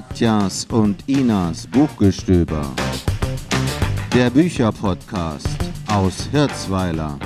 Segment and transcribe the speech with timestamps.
[0.00, 2.74] Katjas und Inas Buchgestöber.
[4.14, 5.46] Der Bücherpodcast
[5.88, 7.18] aus Hirzweiler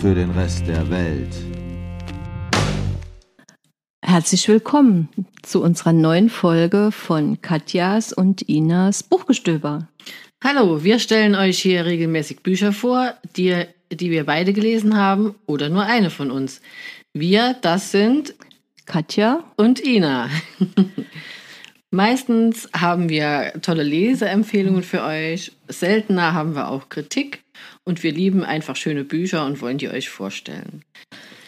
[0.00, 1.32] für den Rest der Welt.
[4.02, 5.10] Herzlich willkommen
[5.42, 9.86] zu unserer neuen Folge von Katjas und Inas Buchgestöber.
[10.42, 15.68] Hallo, wir stellen euch hier regelmäßig Bücher vor, die, die wir beide gelesen haben oder
[15.68, 16.60] nur eine von uns.
[17.12, 18.34] Wir, das sind
[18.86, 20.28] Katja und Ina.
[21.92, 27.42] Meistens haben wir tolle Leseempfehlungen für euch, seltener haben wir auch Kritik
[27.84, 30.84] und wir lieben einfach schöne Bücher und wollen die euch vorstellen.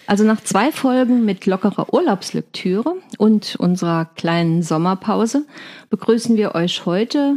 [0.08, 5.46] Also nach zwei Folgen mit lockerer Urlaubslektüre und unserer kleinen Sommerpause
[5.90, 7.36] begrüßen wir euch heute,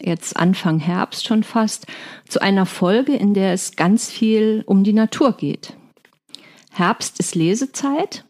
[0.00, 1.86] jetzt Anfang Herbst schon fast,
[2.26, 5.74] zu einer Folge, in der es ganz viel um die Natur geht.
[6.72, 8.24] Herbst ist Lesezeit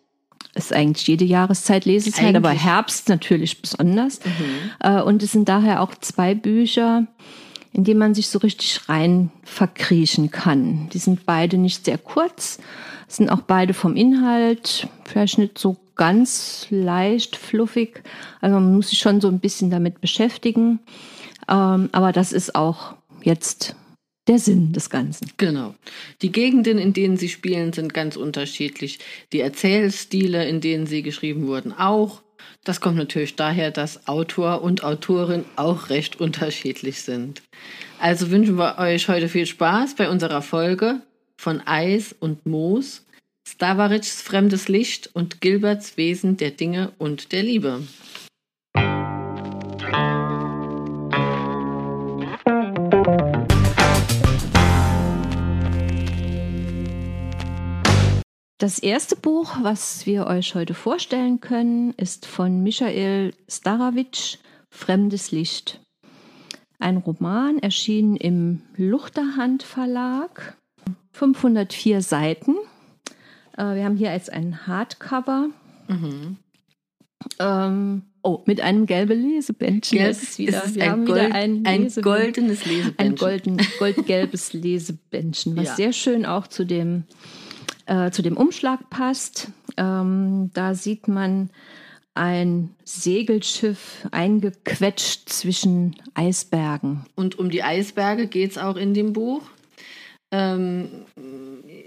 [0.57, 2.37] ist eigentlich jede Jahreszeit Lesezeit, eigentlich.
[2.37, 4.21] aber Herbst natürlich besonders.
[4.25, 4.71] Mhm.
[4.81, 7.07] Äh, und es sind daher auch zwei Bücher,
[7.73, 10.89] in denen man sich so richtig rein verkriechen kann.
[10.93, 12.59] Die sind beide nicht sehr kurz,
[13.07, 18.03] sind auch beide vom Inhalt vielleicht nicht so ganz leicht, fluffig.
[18.41, 20.81] Also man muss sich schon so ein bisschen damit beschäftigen.
[21.49, 23.77] Ähm, aber das ist auch jetzt
[24.27, 25.31] der Sinn des Ganzen.
[25.37, 25.75] Genau.
[26.23, 28.99] Die Gegenden, in denen sie spielen, sind ganz unterschiedlich.
[29.33, 32.23] Die Erzählstile, in denen sie geschrieben wurden, auch.
[32.65, 37.43] Das kommt natürlich daher, dass Autor und Autorin auch recht unterschiedlich sind.
[38.01, 41.01] Also wünschen wir euch heute viel Spaß bei unserer Folge
[41.37, 43.05] von Eis und Moos,
[43.49, 47.83] Stavarics fremdes Licht und Gilberts Wesen der Dinge und der Liebe.
[58.67, 64.39] Das erste Buch, was wir euch heute vorstellen können, ist von Michael Starawitsch,
[64.71, 65.81] Fremdes Licht.
[66.81, 70.57] Ein Roman erschienen im Luchterhand Verlag,
[71.13, 72.57] 504 Seiten.
[73.57, 75.51] Äh, wir haben hier jetzt ein Hardcover.
[75.87, 76.39] Mhm.
[77.39, 79.99] Ähm, oh, mit einem gelben Lesebändchen.
[79.99, 82.99] Gelb, das ist wieder, ist wir haben Gold, wieder ein, ein goldenes Lesebändchen.
[82.99, 85.75] Ein golden, goldgelbes Lesebändchen, was ja.
[85.77, 87.05] sehr schön auch zu dem
[87.87, 89.49] äh, zu dem Umschlag passt.
[89.77, 91.51] Ähm, da sieht man
[92.15, 97.05] ein Segelschiff eingequetscht zwischen Eisbergen.
[97.15, 99.43] Und um die Eisberge geht es auch in dem Buch.
[100.33, 101.05] Ähm,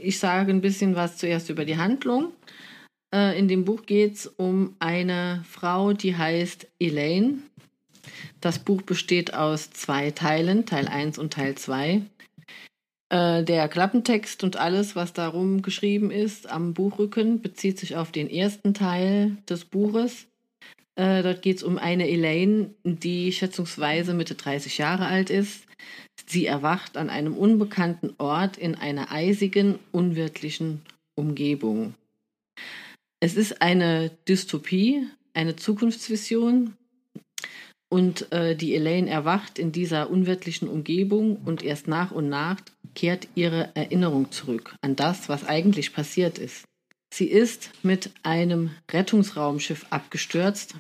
[0.02, 2.32] ich sage ein bisschen was zuerst über die Handlung.
[3.14, 7.40] Äh, in dem Buch geht es um eine Frau, die heißt Elaine.
[8.40, 12.04] Das Buch besteht aus zwei Teilen, Teil 1 und Teil 2.
[13.10, 18.30] Äh, der Klappentext und alles, was darum geschrieben ist am Buchrücken, bezieht sich auf den
[18.30, 20.28] ersten Teil des Buches.
[20.96, 25.66] Äh, dort geht es um eine Elaine, die schätzungsweise Mitte 30 Jahre alt ist.
[26.28, 30.82] Sie erwacht an einem unbekannten Ort in einer eisigen, unwirtlichen
[31.16, 31.96] Umgebung.
[33.20, 36.76] Es ist eine Dystopie, eine Zukunftsvision,
[37.90, 42.58] und äh, die Elaine erwacht in dieser unwirtlichen Umgebung und erst nach und nach
[42.96, 46.66] kehrt ihre Erinnerung zurück an das, was eigentlich passiert ist.
[47.12, 50.76] Sie ist mit einem Rettungsraumschiff abgestürzt,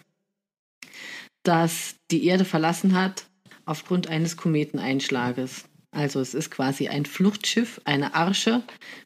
[1.44, 3.26] das die Erde verlassen hat
[3.66, 5.66] aufgrund eines Kometeneinschlages.
[5.92, 8.62] Also es ist quasi ein Fluchtschiff, eine Arche,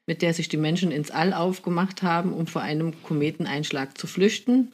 [0.05, 4.73] mit der sich die Menschen ins All aufgemacht haben, um vor einem Kometeneinschlag zu flüchten,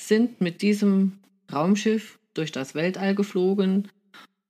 [0.00, 1.20] sind mit diesem
[1.52, 3.88] Raumschiff durch das Weltall geflogen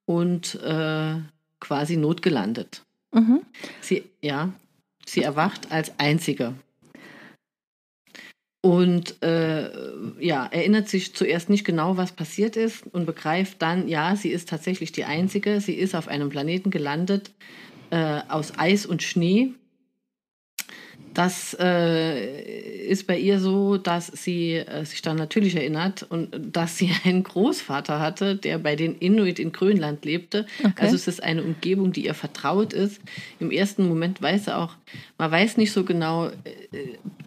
[0.07, 1.17] und äh,
[1.61, 2.83] quasi notgelandet.
[3.13, 3.43] Mhm.
[3.81, 4.53] Sie, ja,
[5.07, 6.55] sie erwacht als Einzige.
[8.61, 9.71] Und äh,
[10.21, 14.49] ja, erinnert sich zuerst nicht genau, was passiert ist und begreift dann, ja, sie ist
[14.49, 15.61] tatsächlich die Einzige.
[15.61, 17.31] Sie ist auf einem Planeten gelandet
[17.91, 19.53] äh, aus Eis und Schnee
[21.15, 26.77] das äh, ist bei ihr so, dass sie äh, sich dann natürlich erinnert und dass
[26.77, 30.47] sie einen Großvater hatte, der bei den Inuit in Grönland lebte.
[30.59, 30.73] Okay.
[30.77, 33.01] Also es ist eine Umgebung, die ihr vertraut ist.
[33.39, 34.75] Im ersten Moment weiß sie auch,
[35.17, 36.33] man weiß nicht so genau, äh,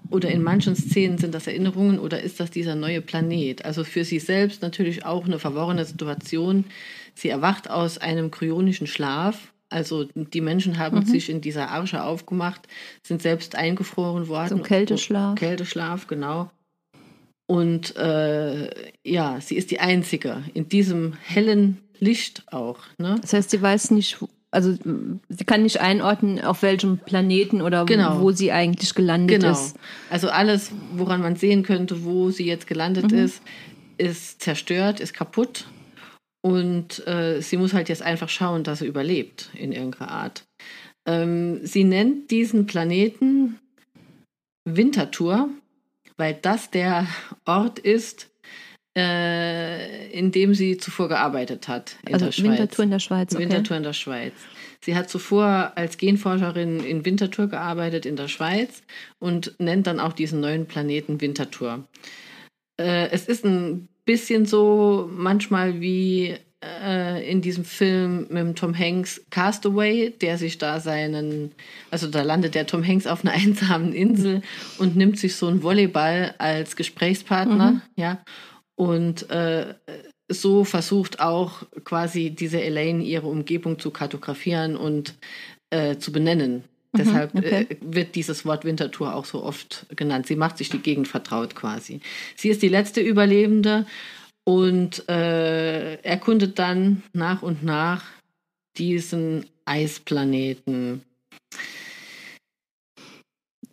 [0.10, 3.66] oder in manchen Szenen sind das Erinnerungen oder ist das dieser neue Planet.
[3.66, 6.66] Also für sie selbst natürlich auch eine verworrene Situation.
[7.14, 11.06] Sie erwacht aus einem kryonischen Schlaf also die Menschen haben mhm.
[11.06, 12.68] sich in dieser Arche aufgemacht,
[13.04, 14.50] sind selbst eingefroren worden.
[14.50, 15.36] Zum Kälteschlaf.
[15.36, 16.50] Kälteschlaf, genau.
[17.48, 18.70] Und äh,
[19.04, 22.80] ja, sie ist die Einzige in diesem hellen Licht auch.
[22.98, 23.16] Ne?
[23.22, 24.18] Das heißt, sie weiß nicht,
[24.52, 24.76] also
[25.30, 28.22] sie kann nicht einordnen, auf welchem Planeten oder genau.
[28.22, 29.54] wo sie eigentlich gelandet genau.
[29.54, 29.78] ist.
[30.10, 33.18] Also alles, woran man sehen könnte, wo sie jetzt gelandet mhm.
[33.18, 33.42] ist,
[33.98, 35.66] ist zerstört, ist kaputt
[36.48, 40.46] und äh, sie muss halt jetzt einfach schauen, dass sie überlebt in irgendeiner Art.
[41.06, 43.60] Ähm, sie nennt diesen Planeten
[44.64, 45.50] Winterthur,
[46.16, 47.06] weil das der
[47.44, 48.30] Ort ist,
[48.98, 51.98] äh, in dem sie zuvor gearbeitet hat.
[52.08, 52.46] In also der Schweiz.
[52.48, 53.34] Winterthur in der Schweiz.
[53.34, 53.44] Okay.
[53.44, 54.34] Winterthur in der Schweiz.
[54.86, 58.84] Sie hat zuvor als Genforscherin in Winterthur gearbeitet in der Schweiz
[59.20, 61.84] und nennt dann auch diesen neuen Planeten Winterthur.
[62.78, 69.22] Äh, es ist ein bisschen so manchmal wie äh, in diesem Film mit Tom Hanks
[69.30, 71.52] Castaway, der sich da seinen,
[71.92, 74.42] also da landet der Tom Hanks auf einer einsamen Insel
[74.80, 77.82] und nimmt sich so einen Volleyball als Gesprächspartner, mhm.
[77.96, 78.24] ja.
[78.76, 79.74] Und äh,
[80.30, 85.16] so versucht auch quasi diese Elaine ihre Umgebung zu kartografieren und
[85.70, 86.64] äh, zu benennen.
[86.94, 87.68] Mhm, Deshalb okay.
[87.70, 90.28] äh, wird dieses Wort Wintertour auch so oft genannt.
[90.28, 92.02] Sie macht sich die Gegend vertraut quasi.
[92.36, 93.86] Sie ist die letzte Überlebende
[94.44, 98.04] und äh, erkundet dann nach und nach
[98.78, 101.02] diesen Eisplaneten.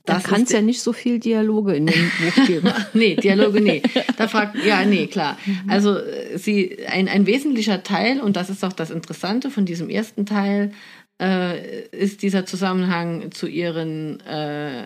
[0.06, 2.70] Da kann es ja nicht so viel Dialoge in dem Buch geben.
[2.92, 3.82] nee, Dialoge, nee.
[4.18, 5.38] Da fragt, ja, nee, klar.
[5.46, 5.70] Mhm.
[5.70, 5.96] Also
[6.36, 10.72] sie, ein, ein wesentlicher Teil, und das ist auch das Interessante von diesem ersten Teil,
[11.20, 14.84] äh, ist dieser Zusammenhang zu ihren äh,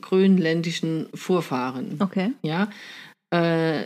[0.00, 1.96] grönländischen Vorfahren.
[1.98, 2.32] Okay.
[2.42, 2.70] Ja.
[3.30, 3.82] Äh,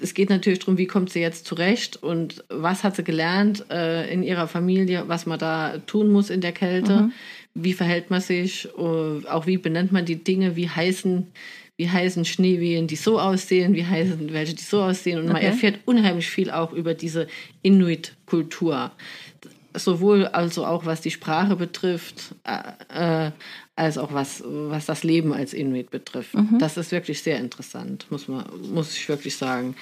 [0.00, 4.10] es geht natürlich darum, wie kommt sie jetzt zurecht und was hat sie gelernt äh,
[4.10, 7.02] in ihrer Familie, was man da tun muss in der Kälte.
[7.02, 7.12] Mhm
[7.54, 11.26] wie verhält man sich, äh, auch wie benennt man die Dinge, wie heißen,
[11.76, 15.18] wie heißen Schneewehen, die so aussehen, wie heißen welche, die so aussehen.
[15.18, 15.32] Und okay.
[15.32, 17.26] man erfährt unheimlich viel auch über diese
[17.62, 18.92] Inuit-Kultur.
[19.74, 23.30] Sowohl also auch was die Sprache betrifft, äh, äh,
[23.76, 26.34] als auch was, was das Leben als Inuit betrifft.
[26.34, 26.58] Mhm.
[26.58, 29.74] Das ist wirklich sehr interessant, muss man, muss ich wirklich sagen.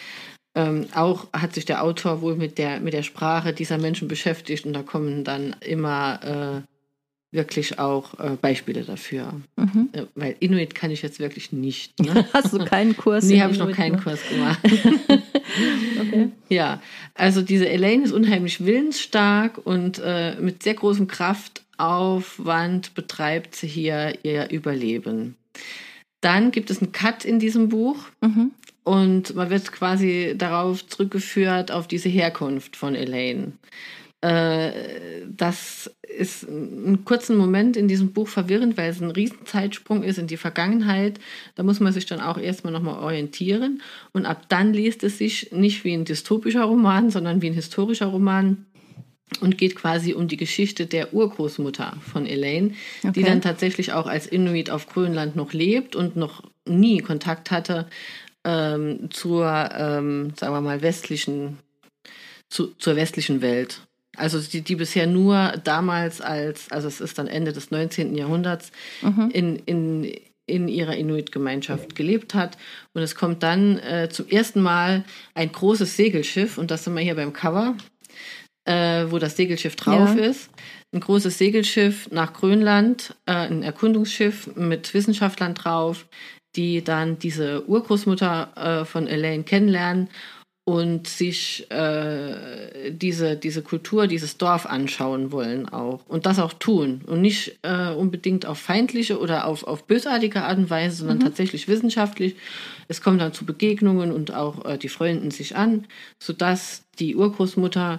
[0.54, 4.66] Ähm, auch hat sich der Autor wohl mit der, mit der Sprache dieser Menschen beschäftigt
[4.66, 6.69] und da kommen dann immer äh,
[7.32, 9.32] wirklich auch äh, Beispiele dafür.
[9.56, 9.88] Mhm.
[9.92, 11.98] Äh, weil Inuit kann ich jetzt wirklich nicht.
[12.00, 12.26] Ne?
[12.32, 13.24] Hast du keinen Kurs?
[13.24, 14.58] nee, habe ich noch keinen Kurs gemacht.
[16.00, 16.30] okay.
[16.48, 16.82] Ja,
[17.14, 24.18] also diese Elaine ist unheimlich willensstark und äh, mit sehr großem Kraftaufwand betreibt sie hier
[24.24, 25.36] ihr Überleben.
[26.20, 27.96] Dann gibt es einen Cut in diesem Buch.
[28.20, 28.50] Mhm.
[28.82, 33.52] Und man wird quasi darauf zurückgeführt, auf diese Herkunft von Elaine.
[34.20, 34.72] Äh,
[35.28, 40.26] das ist einen kurzen Moment in diesem Buch verwirrend, weil es ein Riesenzeitsprung ist in
[40.26, 41.18] die Vergangenheit.
[41.54, 43.80] Da muss man sich dann auch erstmal nochmal orientieren.
[44.12, 48.06] Und ab dann liest es sich nicht wie ein dystopischer Roman, sondern wie ein historischer
[48.06, 48.66] Roman
[49.40, 53.12] und geht quasi um die Geschichte der Urgroßmutter von Elaine, okay.
[53.12, 57.88] die dann tatsächlich auch als Inuit auf Grönland noch lebt und noch nie Kontakt hatte
[58.44, 61.58] ähm, zur, ähm, sagen wir mal, westlichen,
[62.48, 63.82] zu, zur westlichen Welt.
[64.20, 68.14] Also die, die bisher nur damals als, also es ist dann Ende des 19.
[68.14, 68.70] Jahrhunderts,
[69.02, 69.30] mhm.
[69.32, 70.12] in, in,
[70.46, 72.58] in ihrer Inuit-Gemeinschaft gelebt hat.
[72.92, 77.02] Und es kommt dann äh, zum ersten Mal ein großes Segelschiff, und das sind wir
[77.02, 77.76] hier beim Cover,
[78.64, 80.24] äh, wo das Segelschiff drauf ja.
[80.24, 80.50] ist.
[80.92, 86.06] Ein großes Segelschiff nach Grönland, äh, ein Erkundungsschiff mit Wissenschaftlern drauf,
[86.56, 90.08] die dann diese Urgroßmutter äh, von Elaine kennenlernen
[90.70, 96.06] und sich äh, diese, diese Kultur, dieses Dorf anschauen wollen auch.
[96.06, 97.00] Und das auch tun.
[97.06, 101.22] Und nicht äh, unbedingt auf feindliche oder auf, auf bösartige Art und Weise, sondern mhm.
[101.24, 102.36] tatsächlich wissenschaftlich.
[102.86, 105.88] Es kommt dann zu Begegnungen und auch äh, die freunden sich an,
[106.20, 107.98] sodass die Urgroßmutter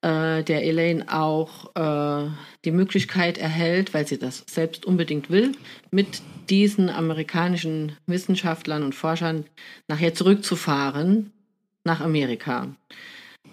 [0.00, 2.30] äh, der Elaine auch äh,
[2.64, 5.52] die Möglichkeit erhält, weil sie das selbst unbedingt will,
[5.90, 9.44] mit diesen amerikanischen Wissenschaftlern und Forschern
[9.88, 11.32] nachher zurückzufahren
[11.84, 12.68] nach Amerika.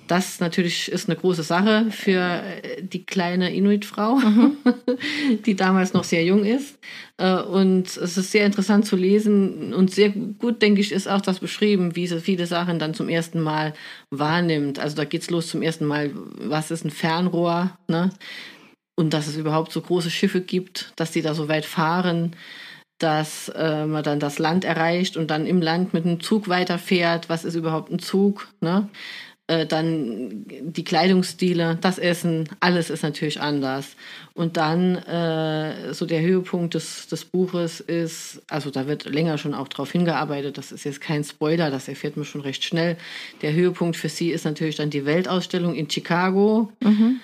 [0.08, 4.58] Das natürlich ist eine große Sache für äh, die kleine Inuit-Frau, mhm.
[5.46, 6.77] die damals noch sehr jung ist.
[7.17, 11.22] Äh, und es ist sehr interessant zu lesen und sehr gut, denke ich, ist auch
[11.22, 13.74] das beschrieben, wie sie viele Sachen dann zum ersten Mal
[14.12, 14.77] wahrnimmt.
[14.77, 18.12] Also da geht es los zum ersten Mal, was ist ein Fernrohr, ne?
[18.98, 22.36] Und dass es überhaupt so große Schiffe gibt, dass die da so weit fahren
[22.98, 27.30] dass äh, man dann das Land erreicht und dann im Land mit einem Zug weiterfährt.
[27.30, 28.48] Was ist überhaupt ein Zug?
[28.62, 28.90] Ne?
[29.48, 33.96] Äh, dann die Kleidungsstile, das Essen, alles ist natürlich anders.
[34.34, 39.54] Und dann äh, so der Höhepunkt des, des Buches ist, also da wird länger schon
[39.54, 42.98] auch drauf hingearbeitet, das ist jetzt kein Spoiler, das erfährt man schon recht schnell.
[43.42, 46.72] Der Höhepunkt für sie ist natürlich dann die Weltausstellung in Chicago.
[46.82, 47.20] Mhm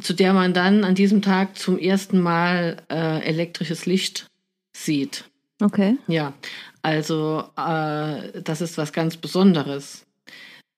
[0.00, 4.26] zu der man dann an diesem Tag zum ersten Mal äh, elektrisches Licht
[4.74, 5.24] sieht.
[5.62, 5.96] Okay.
[6.08, 6.34] Ja,
[6.82, 10.04] also äh, das ist was ganz Besonderes.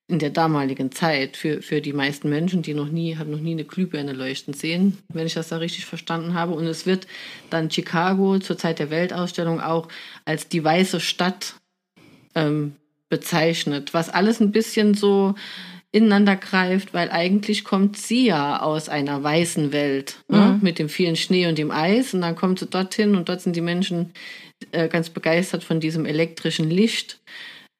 [0.08, 3.52] in der damaligen Zeit für, für die meisten Menschen, die noch nie, haben noch nie
[3.52, 6.54] eine Glühbirne leuchten sehen, wenn ich das da richtig verstanden habe.
[6.54, 7.08] Und es wird
[7.50, 9.88] dann Chicago zur Zeit der Weltausstellung auch
[10.24, 11.56] als die weiße Stadt
[12.36, 12.76] ähm,
[13.08, 15.34] bezeichnet, was alles ein bisschen so
[15.96, 20.44] ineinander greift, weil eigentlich kommt sie ja aus einer weißen Welt ne, mhm.
[20.44, 23.40] ne, mit dem vielen Schnee und dem Eis und dann kommt sie dorthin und dort
[23.40, 24.12] sind die Menschen
[24.72, 27.18] äh, ganz begeistert von diesem elektrischen Licht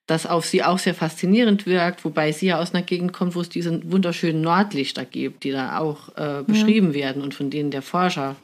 [0.06, 3.40] das auf sie auch sehr faszinierend wirkt, wobei sie ja aus einer Gegend kommt, wo
[3.40, 6.94] es diese wunderschönen Nordlichter gibt, die da auch äh, beschrieben ja.
[6.94, 8.36] werden und von denen der Forscher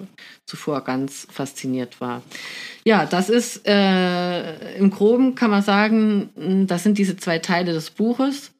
[0.44, 2.22] zuvor ganz fasziniert war.
[2.84, 7.90] Ja, das ist äh, im Groben kann man sagen, das sind diese zwei Teile des
[7.90, 8.50] Buches,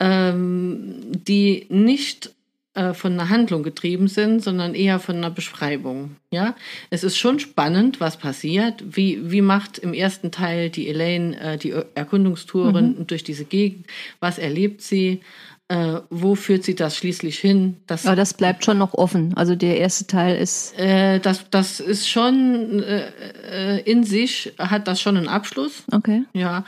[0.00, 2.30] ähm, die nicht
[2.76, 6.16] äh, von einer Handlung getrieben sind, sondern eher von einer Beschreibung.
[6.30, 6.54] Ja,
[6.90, 8.84] es ist schon spannend, was passiert.
[8.86, 13.06] Wie, wie macht im ersten Teil die Elaine äh, die Erkundungstouren mhm.
[13.06, 13.86] durch diese Gegend?
[14.20, 15.22] Was erlebt sie?
[15.68, 17.78] Äh, wo führt sie das schließlich hin?
[17.86, 19.32] Das, Aber das bleibt schon noch offen.
[19.36, 20.78] Also der erste Teil ist.
[20.78, 23.10] Äh, das, das ist schon äh,
[23.50, 25.82] äh in sich, hat das schon einen Abschluss.
[25.90, 26.24] Okay.
[26.34, 26.64] Ja.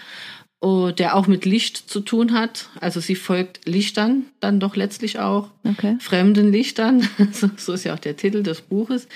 [0.61, 2.69] Oh, der auch mit Licht zu tun hat.
[2.81, 5.97] Also sie folgt Lichtern dann doch letztlich auch, okay.
[6.00, 7.09] fremden Lichtern.
[7.57, 9.07] so ist ja auch der Titel des Buches.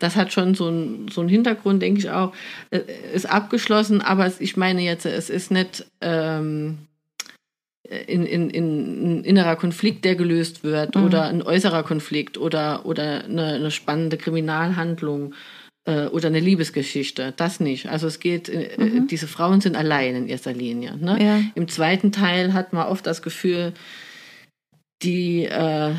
[0.00, 2.32] Das hat schon so einen so einen Hintergrund, denke ich auch.
[2.70, 2.80] Äh,
[3.14, 6.78] ist abgeschlossen, aber ich meine jetzt, es ist nicht ähm,
[7.84, 11.04] in, in, in ein innerer Konflikt, der gelöst wird, mhm.
[11.04, 15.36] oder ein äußerer Konflikt oder, oder eine, eine spannende Kriminalhandlung äh,
[15.88, 17.32] oder eine Liebesgeschichte.
[17.36, 17.88] Das nicht.
[17.88, 19.06] Also es geht, äh, mhm.
[19.08, 20.96] diese Frauen sind allein in erster Linie.
[20.96, 21.18] Ne?
[21.22, 21.40] Ja.
[21.54, 23.72] Im zweiten Teil hat man oft das Gefühl,
[25.02, 25.92] die äh,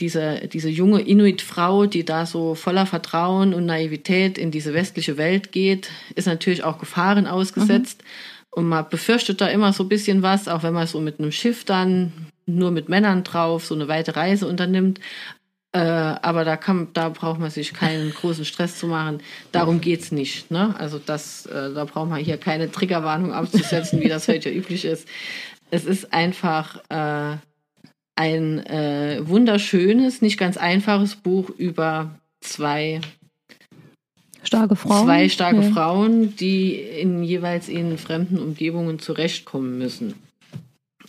[0.00, 5.50] diese, diese junge Inuit-Frau, die da so voller Vertrauen und Naivität in diese westliche Welt
[5.50, 8.02] geht, ist natürlich auch Gefahren ausgesetzt.
[8.02, 8.08] Mhm.
[8.50, 11.32] Und man befürchtet da immer so ein bisschen was, auch wenn man so mit einem
[11.32, 12.12] Schiff dann
[12.46, 15.00] nur mit Männern drauf so eine weite Reise unternimmt.
[15.72, 19.20] Äh, aber da, kann, da braucht man sich keinen großen Stress zu machen.
[19.52, 20.50] Darum geht's nicht.
[20.50, 20.74] Ne?
[20.78, 25.06] Also das, äh, da braucht man hier keine Triggerwarnung abzusetzen, wie das heute üblich ist.
[25.70, 27.36] Es ist einfach äh,
[28.16, 33.02] ein äh, wunderschönes, nicht ganz einfaches Buch über zwei
[34.42, 35.04] starke Frauen.
[35.04, 35.70] Zwei starke ja.
[35.70, 40.14] Frauen, die in jeweils in fremden Umgebungen zurechtkommen müssen.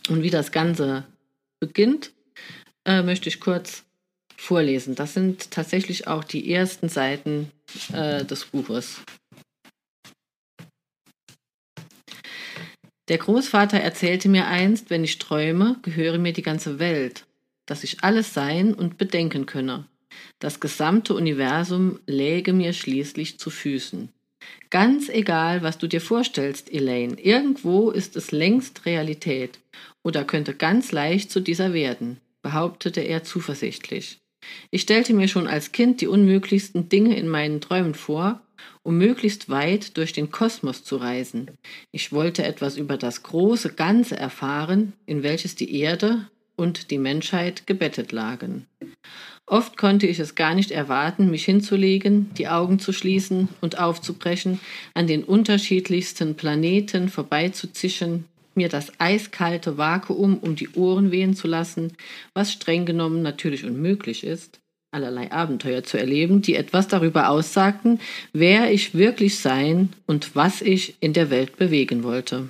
[0.10, 1.06] Und wie das Ganze
[1.62, 2.12] beginnt,
[2.86, 3.86] äh, möchte ich kurz
[4.40, 4.96] vorlesen.
[4.96, 7.52] Das sind tatsächlich auch die ersten Seiten
[7.94, 9.02] äh, des Buches.
[13.10, 17.26] Der Großvater erzählte mir einst, wenn ich träume, gehöre mir die ganze Welt,
[17.66, 19.86] dass ich alles sein und bedenken könne.
[20.38, 24.10] Das gesamte Universum läge mir schließlich zu Füßen.
[24.70, 29.60] Ganz egal, was du dir vorstellst, Elaine, irgendwo ist es längst Realität
[30.04, 34.19] oder könnte ganz leicht zu dieser werden, behauptete er zuversichtlich.
[34.72, 38.42] Ich stellte mir schon als Kind die unmöglichsten Dinge in meinen Träumen vor,
[38.84, 41.52] um möglichst weit durch den Kosmos zu reisen.
[41.92, 47.68] Ich wollte etwas über das große Ganze erfahren, in welches die Erde und die Menschheit
[47.68, 48.68] gebettet lagen.
[49.46, 54.60] Oft konnte ich es gar nicht erwarten, mich hinzulegen, die Augen zu schließen und aufzubrechen,
[54.94, 58.26] an den unterschiedlichsten Planeten vorbeizuzischen,
[58.60, 61.94] mir das eiskalte Vakuum um die Ohren wehen zu lassen,
[62.34, 64.60] was streng genommen natürlich unmöglich ist,
[64.92, 68.02] allerlei Abenteuer zu erleben, die etwas darüber aussagten,
[68.34, 72.50] wer ich wirklich sein und was ich in der Welt bewegen wollte.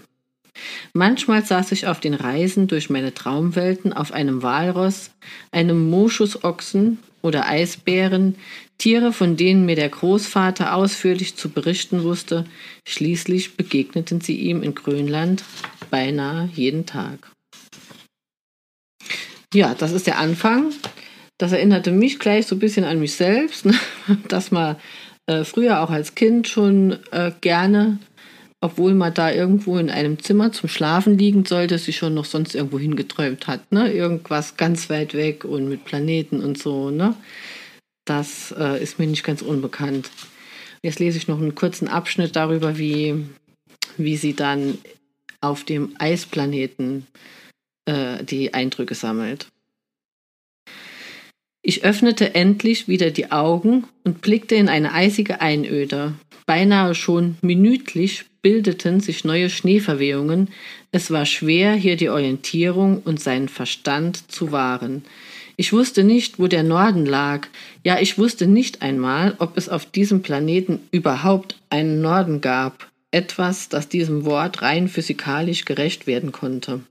[0.93, 5.11] Manchmal saß ich auf den Reisen durch meine Traumwelten auf einem Walross,
[5.51, 8.35] einem Moschusochsen oder Eisbären,
[8.79, 12.45] Tiere, von denen mir der Großvater ausführlich zu berichten wusste.
[12.87, 15.43] Schließlich begegneten sie ihm in Grönland
[15.89, 17.31] beinahe jeden Tag.
[19.53, 20.71] Ja, das ist der Anfang.
[21.39, 23.73] Das erinnerte mich gleich so ein bisschen an mich selbst, ne?
[24.27, 24.75] dass man
[25.25, 27.99] äh, früher auch als Kind schon äh, gerne,
[28.61, 32.55] obwohl man da irgendwo in einem Zimmer zum Schlafen liegen sollte, sich schon noch sonst
[32.55, 33.71] irgendwo hingeträumt hat.
[33.71, 33.91] Ne?
[33.91, 36.89] Irgendwas ganz weit weg und mit Planeten und so.
[36.89, 37.15] Ne?
[38.05, 40.09] Das äh, ist mir nicht ganz unbekannt.
[40.83, 43.25] Jetzt lese ich noch einen kurzen Abschnitt darüber, wie,
[43.97, 44.77] wie sie dann
[45.41, 47.07] auf dem Eisplaneten
[47.85, 49.47] äh, die Eindrücke sammelt.
[51.61, 56.13] Ich öffnete endlich wieder die Augen und blickte in eine eisige Einöde.
[56.45, 60.49] Beinahe schon minütlich bildeten sich neue Schneeverwehungen.
[60.91, 65.03] Es war schwer, hier die Orientierung und seinen Verstand zu wahren.
[65.57, 67.47] Ich wusste nicht, wo der Norden lag.
[67.83, 73.69] Ja, ich wusste nicht einmal, ob es auf diesem Planeten überhaupt einen Norden gab etwas,
[73.69, 76.81] das diesem Wort rein physikalisch gerecht werden konnte.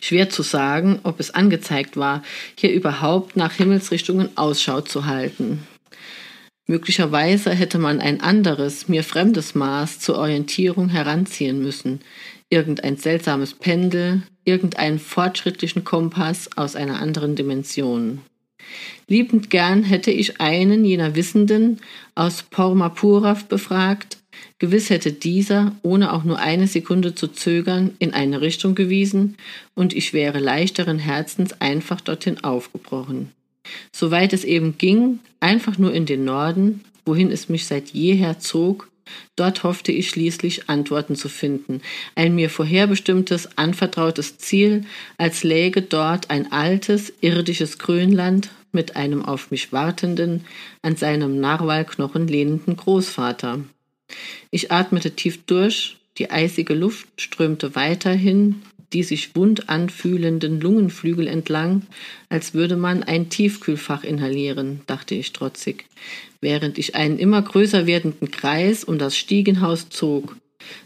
[0.00, 2.22] Schwer zu sagen, ob es angezeigt war,
[2.56, 5.66] hier überhaupt nach Himmelsrichtungen Ausschau zu halten.
[6.66, 12.00] Möglicherweise hätte man ein anderes, mir fremdes Maß zur Orientierung heranziehen müssen,
[12.50, 18.20] irgendein seltsames Pendel, irgendeinen fortschrittlichen Kompass aus einer anderen Dimension.
[19.08, 21.80] Liebend gern hätte ich einen jener Wissenden
[22.14, 24.18] aus Pormapurav befragt,
[24.58, 29.36] Gewiss hätte dieser, ohne auch nur eine Sekunde zu zögern, in eine Richtung gewiesen,
[29.74, 33.32] und ich wäre leichteren Herzens einfach dorthin aufgebrochen.
[33.92, 38.88] Soweit es eben ging, einfach nur in den Norden, wohin es mich seit jeher zog,
[39.36, 41.80] dort hoffte ich schließlich Antworten zu finden,
[42.14, 44.84] ein mir vorherbestimmtes, anvertrautes Ziel,
[45.18, 50.44] als läge dort ein altes, irdisches Grönland mit einem auf mich wartenden,
[50.82, 53.60] an seinem Narwalknochen lehnenden Großvater.
[54.50, 61.82] Ich atmete tief durch, die eisige Luft strömte weiterhin die sich wund anfühlenden Lungenflügel entlang,
[62.28, 65.86] als würde man ein Tiefkühlfach inhalieren, dachte ich trotzig,
[66.40, 70.36] während ich einen immer größer werdenden Kreis um das Stiegenhaus zog.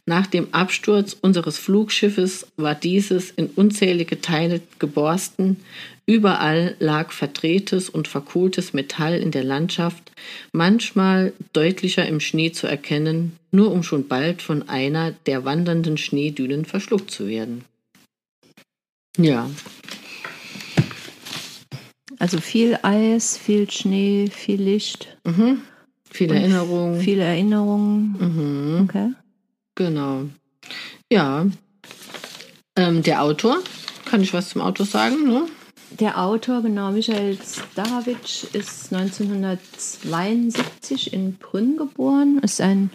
[0.06, 5.58] Nach dem Absturz unseres Flugschiffes war dieses in unzählige Teile geborsten,
[6.08, 10.12] Überall lag verdrehtes und verkohltes Metall in der Landschaft,
[10.52, 16.64] manchmal deutlicher im Schnee zu erkennen, nur um schon bald von einer der wandernden Schneedünen
[16.64, 17.64] verschluckt zu werden.
[19.18, 19.50] Ja.
[22.20, 25.16] Also viel Eis, viel Schnee, viel Licht.
[25.24, 25.62] Mhm.
[26.08, 27.00] Viele Erinnerungen.
[27.00, 28.16] Viele Erinnerungen.
[28.18, 28.84] Mhm.
[28.84, 29.12] Okay.
[29.74, 30.26] Genau.
[31.12, 31.46] Ja.
[32.76, 33.58] Ähm, der Autor,
[34.04, 35.26] kann ich was zum Autor sagen?
[35.26, 35.46] Ne?
[35.90, 42.90] Der Autor, genau, Michael Starawitsch, ist 1972 in Brünn geboren, ist ein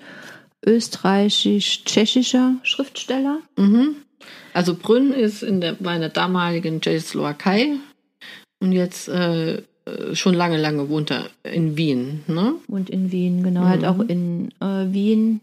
[0.66, 3.40] österreichisch-tschechischer Schriftsteller.
[3.58, 3.96] Mhm.
[4.54, 7.77] Also Brünn ist in der, bei der damaligen Tschechoslowakei
[8.60, 9.64] und jetzt äh,
[10.14, 12.24] schon lange, lange wohnt er in Wien.
[12.27, 12.56] Ne?
[12.68, 13.62] Und in Wien, genau.
[13.62, 13.70] Mhm.
[13.70, 15.40] Hat auch in äh, Wien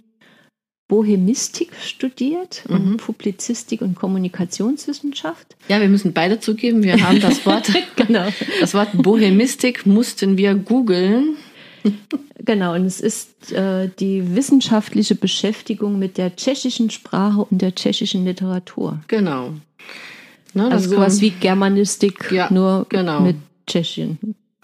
[0.88, 2.96] Bohemistik studiert und mhm.
[2.96, 5.54] Publizistik und Kommunikationswissenschaft.
[5.68, 8.26] Ja, wir müssen beide zugeben, wir haben das Wort, genau.
[8.60, 11.36] das Wort Bohemistik mussten wir googeln.
[12.38, 18.24] Genau, und es ist äh, die wissenschaftliche Beschäftigung mit der tschechischen Sprache und der tschechischen
[18.24, 19.00] Literatur.
[19.08, 19.52] Genau.
[20.54, 23.20] Ne, also sowas wie Germanistik, ja, nur genau.
[23.20, 24.18] mit Tschechien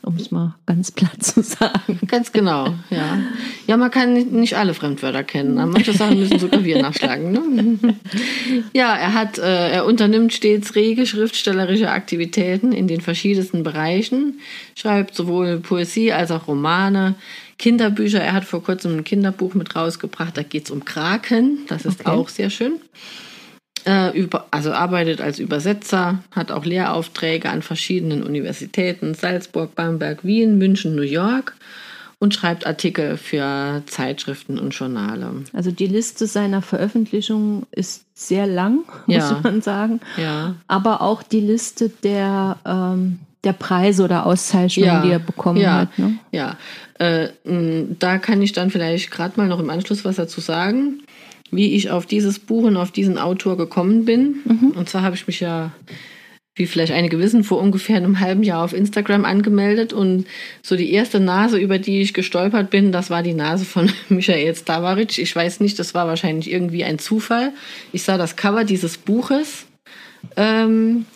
[0.04, 1.98] um es mal ganz platt zu sagen.
[2.06, 3.18] Ganz genau, ja.
[3.66, 5.54] Ja, man kann nicht alle Fremdwörter kennen.
[5.54, 7.32] Manche Sachen müssen sogar wir nachschlagen.
[7.32, 7.94] Ne?
[8.72, 14.40] Ja, er hat, äh, er unternimmt stets rege schriftstellerische Aktivitäten in den verschiedensten Bereichen,
[14.74, 17.14] schreibt sowohl Poesie als auch Romane,
[17.58, 18.20] Kinderbücher.
[18.20, 21.58] Er hat vor kurzem ein Kinderbuch mit rausgebracht, da geht es um Kraken.
[21.68, 22.10] Das ist okay.
[22.10, 22.74] auch sehr schön.
[23.86, 30.56] Äh, über, also arbeitet als Übersetzer, hat auch Lehraufträge an verschiedenen Universitäten, Salzburg, Bamberg, Wien,
[30.56, 31.54] München, New York
[32.18, 35.30] und schreibt Artikel für Zeitschriften und Journale.
[35.52, 39.40] Also die Liste seiner Veröffentlichungen ist sehr lang, muss ja.
[39.42, 40.00] man sagen.
[40.16, 40.54] Ja.
[40.66, 45.02] Aber auch die Liste der, ähm, der Preise oder Auszeichnungen, ja.
[45.02, 45.80] die er bekommen ja.
[45.80, 45.98] hat.
[45.98, 46.16] Ne?
[46.32, 46.56] Ja,
[46.98, 47.28] äh,
[47.98, 51.02] da kann ich dann vielleicht gerade mal noch im Anschluss was dazu sagen
[51.54, 54.36] wie ich auf dieses Buch und auf diesen Autor gekommen bin.
[54.44, 54.70] Mhm.
[54.76, 55.72] Und zwar habe ich mich ja,
[56.54, 59.92] wie vielleicht einige wissen, vor ungefähr einem halben Jahr auf Instagram angemeldet.
[59.92, 60.26] Und
[60.62, 64.54] so die erste Nase, über die ich gestolpert bin, das war die Nase von Michael
[64.54, 65.18] Stavaric.
[65.18, 67.52] Ich weiß nicht, das war wahrscheinlich irgendwie ein Zufall.
[67.92, 69.66] Ich sah das Cover dieses Buches
[70.36, 71.06] ähm,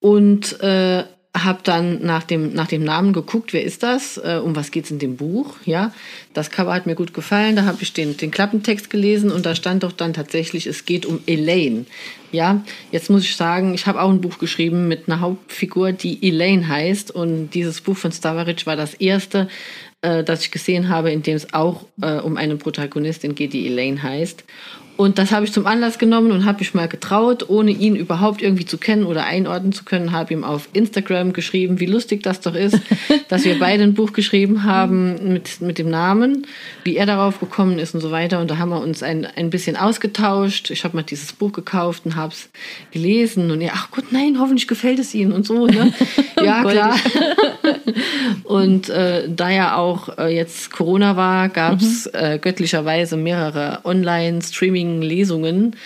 [0.00, 1.04] und äh,
[1.36, 4.90] habe dann nach dem, nach dem Namen geguckt, wer ist das, äh, um was geht's
[4.90, 5.92] in dem Buch, ja.
[6.34, 9.54] Das Cover hat mir gut gefallen, da habe ich den, den Klappentext gelesen und da
[9.54, 11.86] stand doch dann tatsächlich, es geht um Elaine,
[12.32, 12.64] ja.
[12.90, 16.66] Jetzt muss ich sagen, ich habe auch ein Buch geschrieben mit einer Hauptfigur, die Elaine
[16.66, 19.48] heißt und dieses Buch von Stavaric war das erste,
[20.02, 23.66] äh, das ich gesehen habe, in dem es auch äh, um eine Protagonistin geht, die
[23.66, 24.44] Elaine heißt.
[25.00, 28.42] Und das habe ich zum Anlass genommen und habe mich mal getraut, ohne ihn überhaupt
[28.42, 32.42] irgendwie zu kennen oder einordnen zu können, habe ihm auf Instagram geschrieben, wie lustig das
[32.42, 32.78] doch ist,
[33.28, 36.46] dass wir beide ein Buch geschrieben haben mit, mit dem Namen,
[36.84, 38.40] wie er darauf gekommen ist und so weiter.
[38.40, 40.70] Und da haben wir uns ein, ein bisschen ausgetauscht.
[40.70, 42.50] Ich habe mal dieses Buch gekauft und habe es
[42.90, 45.66] gelesen und er, ach Gott, nein, hoffentlich gefällt es Ihnen und so.
[45.66, 45.94] Ne?
[46.44, 46.94] ja, klar.
[48.44, 52.18] und äh, da ja auch äh, jetzt Corona war, gab es mhm.
[52.18, 55.76] äh, göttlicherweise mehrere Online-Streaming- Lesungen,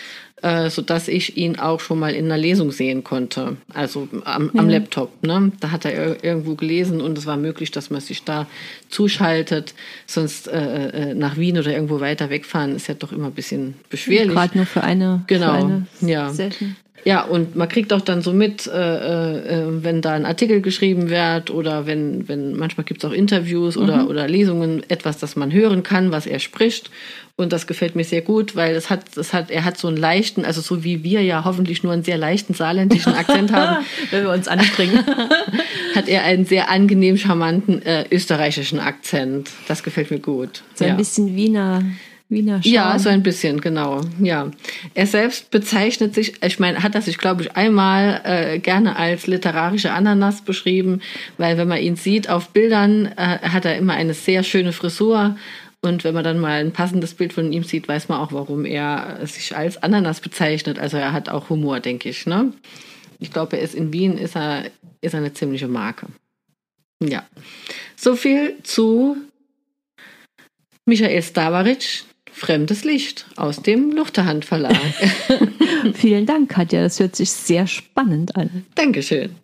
[0.42, 4.70] äh, sodass ich ihn auch schon mal in einer Lesung sehen konnte, also am, am
[4.70, 4.78] ja.
[4.78, 5.10] Laptop.
[5.22, 5.52] Ne?
[5.60, 8.46] Da hat er irgendwo gelesen und es war möglich, dass man sich da
[8.90, 9.74] zuschaltet.
[10.06, 13.74] Sonst äh, äh, nach Wien oder irgendwo weiter wegfahren ist ja doch immer ein bisschen
[13.88, 14.34] beschwerlich.
[14.34, 15.52] Gerade nur für eine, genau.
[15.52, 16.30] Für eine ja.
[16.30, 16.76] Session.
[17.04, 21.10] Ja, und man kriegt auch dann so mit, äh, äh, wenn da ein Artikel geschrieben
[21.10, 24.06] wird oder wenn, wenn manchmal gibt es auch Interviews oder, Mhm.
[24.08, 26.90] oder Lesungen, etwas, das man hören kann, was er spricht.
[27.36, 29.96] Und das gefällt mir sehr gut, weil es hat, es hat, er hat so einen
[29.96, 34.22] leichten, also so wie wir ja hoffentlich nur einen sehr leichten saarländischen Akzent haben, Wenn
[34.22, 35.04] wir uns anstrengen.
[35.94, 39.50] hat er einen sehr angenehm charmanten äh, österreichischen Akzent.
[39.68, 40.62] Das gefällt mir gut.
[40.74, 40.96] So ein ja.
[40.96, 41.82] bisschen Wiener,
[42.28, 42.74] Wiener Charme.
[42.74, 44.00] Ja, so ein bisschen, genau.
[44.18, 44.50] Ja.
[44.94, 49.26] Er selbst bezeichnet sich, ich meine, hat er sich, glaube ich, einmal äh, gerne als
[49.26, 51.00] literarische Ananas beschrieben,
[51.38, 55.36] weil wenn man ihn sieht auf Bildern, äh, hat er immer eine sehr schöne Frisur.
[55.82, 58.64] Und wenn man dann mal ein passendes Bild von ihm sieht, weiß man auch, warum
[58.64, 60.78] er sich als Ananas bezeichnet.
[60.78, 62.24] Also er hat auch Humor, denke ich.
[62.24, 62.54] Ne?
[63.18, 64.64] Ich glaube, er ist in Wien ist er,
[65.02, 66.06] ist er eine ziemliche Marke.
[67.02, 67.26] Ja.
[67.96, 69.16] So viel zu
[70.86, 72.04] Michael Stavaric,
[72.36, 74.76] Fremdes Licht aus dem Luchterhand Verlag.
[75.94, 76.82] Vielen Dank, Katja.
[76.82, 78.66] Das hört sich sehr spannend an.
[78.74, 79.36] Dankeschön.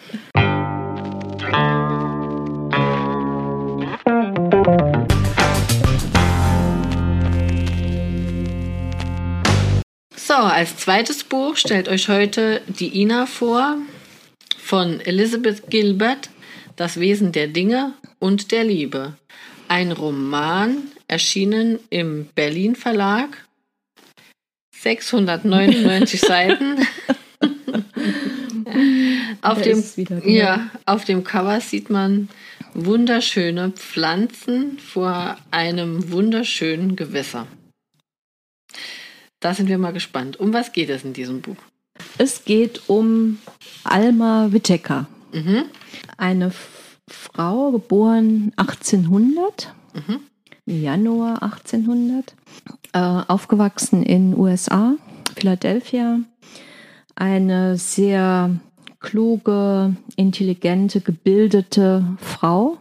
[10.17, 13.79] So, als zweites Buch stellt euch heute die Ina vor
[14.59, 16.29] von Elizabeth Gilbert,
[16.75, 19.15] Das Wesen der Dinge und der Liebe.
[19.69, 23.47] Ein Roman, erschienen im Berlin Verlag.
[24.77, 26.87] 699 Seiten.
[29.43, 30.25] auf, dem, genau.
[30.25, 32.29] ja, auf dem Cover sieht man
[32.75, 37.47] wunderschöne Pflanzen vor einem wunderschönen Gewässer.
[39.41, 40.39] Da sind wir mal gespannt.
[40.39, 41.57] Um was geht es in diesem Buch?
[42.19, 43.39] Es geht um
[43.85, 45.09] Alma Whittaker.
[45.33, 45.65] Mhm.
[46.17, 46.53] Eine
[47.09, 50.21] Frau, geboren 1800, Mhm.
[50.71, 52.35] Januar 1800,
[52.93, 54.95] äh, aufgewachsen in USA,
[55.35, 56.21] Philadelphia.
[57.17, 58.61] Eine sehr
[59.01, 62.79] kluge, intelligente, gebildete Frau.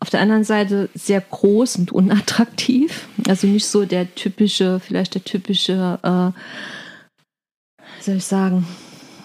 [0.00, 3.08] Auf der anderen Seite sehr groß und unattraktiv.
[3.28, 8.66] Also nicht so der typische, vielleicht der typische, äh, soll ich sagen,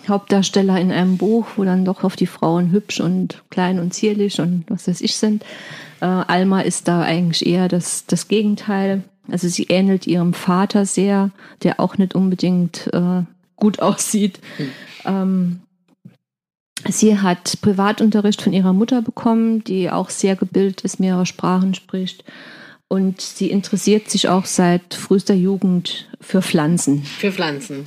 [0.10, 4.40] Hauptdarsteller in einem Buch, wo dann doch auf die Frauen hübsch und klein und zierlich
[4.40, 5.44] und was weiß ich sind.
[6.02, 9.04] Äh, Alma ist da eigentlich eher das, das Gegenteil.
[9.30, 11.32] Also sie ähnelt ihrem Vater sehr,
[11.64, 13.24] der auch nicht unbedingt äh,
[13.56, 14.40] gut aussieht.
[15.06, 15.62] Ähm,
[16.88, 22.24] sie hat Privatunterricht von ihrer Mutter bekommen, die auch sehr gebildet ist, mehrere Sprachen spricht.
[22.96, 27.04] Und sie interessiert sich auch seit frühester Jugend für Pflanzen.
[27.04, 27.86] Für Pflanzen.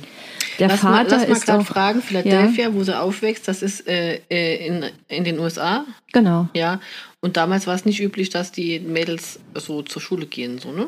[0.59, 3.87] Der lass mal, Vater lass mal ist gerade fragen, Philadelphia, wo sie aufwächst, das ist
[3.87, 6.47] äh, äh, in, in den USA, genau.
[6.53, 6.79] ja.
[7.21, 10.85] Und damals war es nicht üblich, dass die Mädels so zur Schule gehen, so, ne?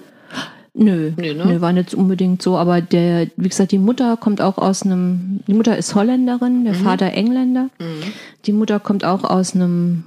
[0.76, 1.44] Nö, Nee, ne?
[1.48, 5.40] nö, war nicht unbedingt so, aber der, wie gesagt, die Mutter kommt auch aus einem,
[5.48, 7.70] die Mutter ist Holländerin, der Vater Engländer.
[7.80, 8.04] Mhm.
[8.46, 10.04] Die Mutter kommt auch aus einem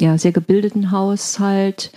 [0.00, 1.92] ja, sehr gebildeten Haushalt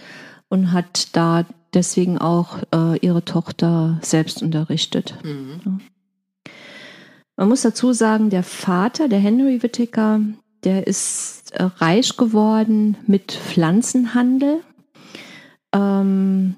[0.50, 5.16] und hat da deswegen auch äh, ihre Tochter selbst unterrichtet.
[5.24, 5.82] Mhm.
[7.36, 10.22] Man muss dazu sagen, der Vater, der Henry Whittaker,
[10.64, 14.62] der ist äh, reich geworden mit Pflanzenhandel.
[15.72, 16.56] Ähm,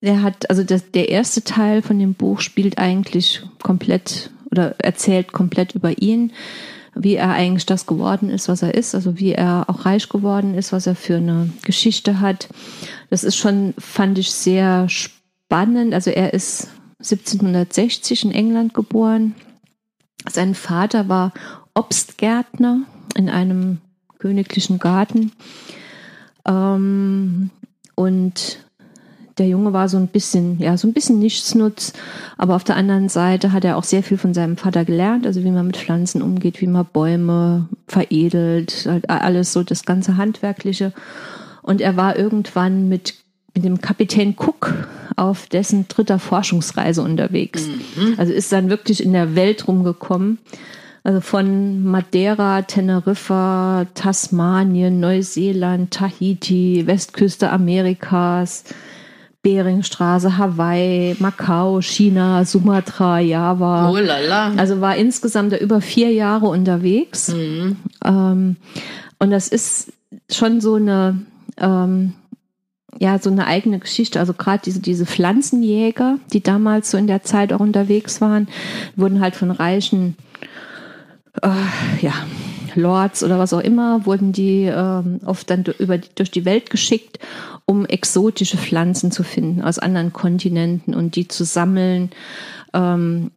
[0.00, 5.32] der hat, also das, der erste Teil von dem Buch spielt eigentlich komplett oder erzählt
[5.32, 6.32] komplett über ihn,
[6.96, 10.54] wie er eigentlich das geworden ist, was er ist, also wie er auch reich geworden
[10.54, 12.48] ist, was er für eine Geschichte hat.
[13.10, 15.92] Das ist schon, fand ich sehr spannend.
[15.92, 19.34] Also er ist 1760 in England geboren.
[20.28, 21.32] Sein Vater war
[21.74, 22.82] Obstgärtner
[23.14, 23.78] in einem
[24.18, 25.32] königlichen Garten.
[26.46, 27.50] Ähm,
[27.94, 28.65] und
[29.38, 31.92] der Junge war so ein bisschen, ja, so ein bisschen nichtsnutz,
[32.38, 35.44] aber auf der anderen Seite hat er auch sehr viel von seinem Vater gelernt, also
[35.44, 40.92] wie man mit Pflanzen umgeht, wie man Bäume veredelt, halt alles so das ganze Handwerkliche.
[41.62, 43.14] Und er war irgendwann mit,
[43.54, 44.74] mit dem Kapitän Cook
[45.16, 47.66] auf dessen dritter Forschungsreise unterwegs.
[48.16, 50.38] Also ist dann wirklich in der Welt rumgekommen.
[51.04, 58.64] Also von Madeira, Teneriffa, Tasmanien, Neuseeland, Tahiti, Westküste Amerikas,
[59.46, 63.88] Beringstraße, Hawaii, Macau, China, Sumatra, Java.
[63.88, 64.52] Oh la la.
[64.56, 67.28] Also war insgesamt da über vier Jahre unterwegs.
[67.28, 67.76] Mhm.
[68.04, 68.56] Ähm,
[69.20, 69.92] und das ist
[70.28, 71.20] schon so eine,
[71.58, 72.14] ähm,
[72.98, 74.18] ja, so eine eigene Geschichte.
[74.18, 78.48] Also gerade diese, diese Pflanzenjäger, die damals so in der Zeit auch unterwegs waren,
[78.96, 80.16] wurden halt von reichen,
[81.42, 81.48] äh,
[82.00, 82.14] ja,
[82.76, 86.70] Lords oder was auch immer, wurden die ähm, oft dann über, die- durch die Welt
[86.70, 87.18] geschickt,
[87.64, 92.10] um exotische Pflanzen zu finden aus anderen Kontinenten und die zu sammeln.
[92.72, 93.30] Ähm,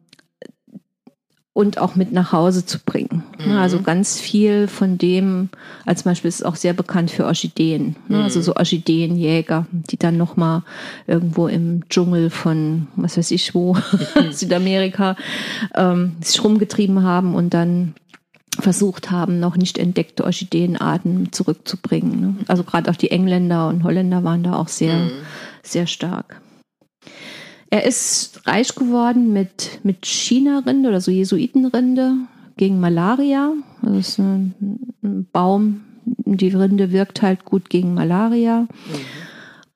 [1.52, 3.24] und auch mit nach Hause zu bringen.
[3.44, 3.52] Mhm.
[3.56, 5.50] Also ganz viel von dem,
[5.84, 7.96] als Beispiel ist auch sehr bekannt für Orchideen.
[8.08, 8.18] Ne?
[8.18, 8.22] Mhm.
[8.22, 10.62] Also so Orchideenjäger, die dann nochmal
[11.08, 13.76] irgendwo im Dschungel von, was weiß ich wo,
[14.30, 15.16] Südamerika,
[15.74, 17.94] ähm, sich rumgetrieben haben und dann
[18.60, 22.20] versucht haben, noch nicht entdeckte Orchideenarten zurückzubringen.
[22.20, 22.36] Ne?
[22.48, 25.10] Also gerade auch die Engländer und Holländer waren da auch sehr, mhm.
[25.62, 26.40] sehr stark.
[27.70, 32.14] Er ist reich geworden mit, mit China-Rinde oder so Jesuitenrinde
[32.56, 33.52] gegen Malaria.
[33.82, 34.54] Das ist ein,
[35.02, 38.62] ein, Baum, die Rinde wirkt halt gut gegen Malaria.
[38.62, 38.68] Mhm.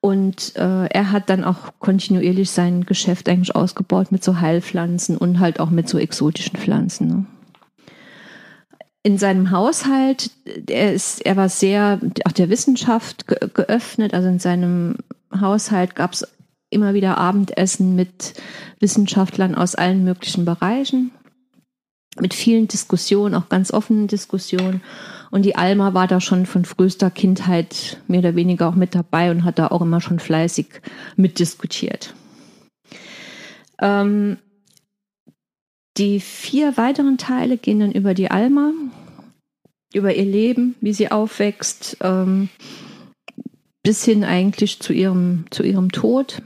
[0.01, 5.38] Und äh, er hat dann auch kontinuierlich sein Geschäft eigentlich ausgebaut mit so Heilpflanzen und
[5.38, 7.09] halt auch mit so exotischen Pflanzen.
[7.09, 7.25] Ne?
[9.04, 10.30] In seinem Haushalt,
[10.66, 14.14] er, ist, er war sehr auch der Wissenschaft geöffnet.
[14.14, 14.96] Also in seinem
[15.38, 16.26] Haushalt gab es
[16.70, 18.32] immer wieder Abendessen mit
[18.80, 21.10] Wissenschaftlern aus allen möglichen Bereichen,
[22.18, 24.80] mit vielen Diskussionen, auch ganz offenen Diskussionen.
[25.30, 29.30] Und die Alma war da schon von frühester Kindheit mehr oder weniger auch mit dabei
[29.30, 30.66] und hat da auch immer schon fleißig
[31.16, 32.14] mitdiskutiert.
[33.82, 34.38] Ähm,
[35.96, 38.72] die vier weiteren Teile gehen dann über die Alma,
[39.92, 42.48] über ihr Leben, wie sie aufwächst, ähm,
[43.83, 46.42] bis hin eigentlich zu ihrem, zu ihrem Tod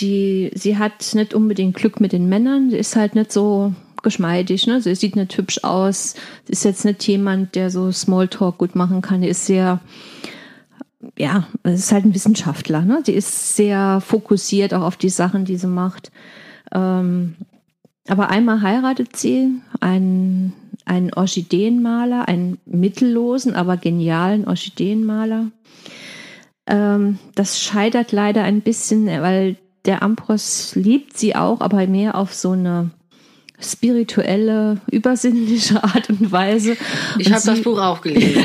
[0.00, 2.70] die, sie hat nicht unbedingt Glück mit den Männern.
[2.70, 4.80] Sie ist halt nicht so geschmeidig, ne?
[4.80, 6.14] Sie sieht nicht hübsch aus.
[6.44, 9.22] Sie ist jetzt nicht jemand, der so Smalltalk gut machen kann.
[9.22, 9.80] Die ist sehr,
[11.16, 13.02] ja, ist halt ein Wissenschaftler, ne?
[13.06, 16.12] Die ist sehr fokussiert auch auf die Sachen, die sie macht.
[16.72, 17.36] Ähm,
[18.08, 20.52] aber einmal heiratet sie einen,
[20.84, 25.50] einen Orchideenmaler, einen mittellosen, aber genialen Orchideenmaler.
[26.66, 32.34] Ähm, das scheitert leider ein bisschen, weil der Ambros liebt sie auch, aber mehr auf
[32.34, 32.90] so eine
[33.60, 36.76] spirituelle, übersinnliche Art und Weise.
[37.18, 38.44] Ich habe das Buch auch gelesen.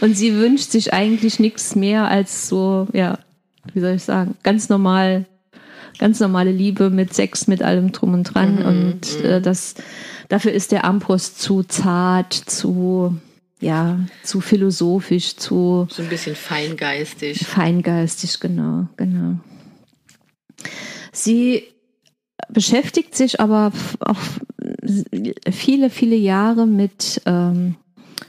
[0.00, 3.18] und sie wünscht sich eigentlich nichts mehr als so, ja,
[3.72, 5.26] wie soll ich sagen, ganz normal,
[5.98, 8.56] ganz normale Liebe mit Sex, mit allem drum und dran.
[8.56, 9.24] Mhm, und mhm.
[9.24, 9.74] äh, das,
[10.28, 13.16] dafür ist der Ambros zu zart, zu,
[13.60, 15.86] ja, zu philosophisch, zu.
[15.90, 17.46] So ein bisschen feingeistig.
[17.46, 19.36] Feingeistig, genau, genau.
[21.12, 21.64] Sie
[22.48, 24.16] beschäftigt sich aber auch
[25.50, 27.76] viele, viele Jahre mit, ähm,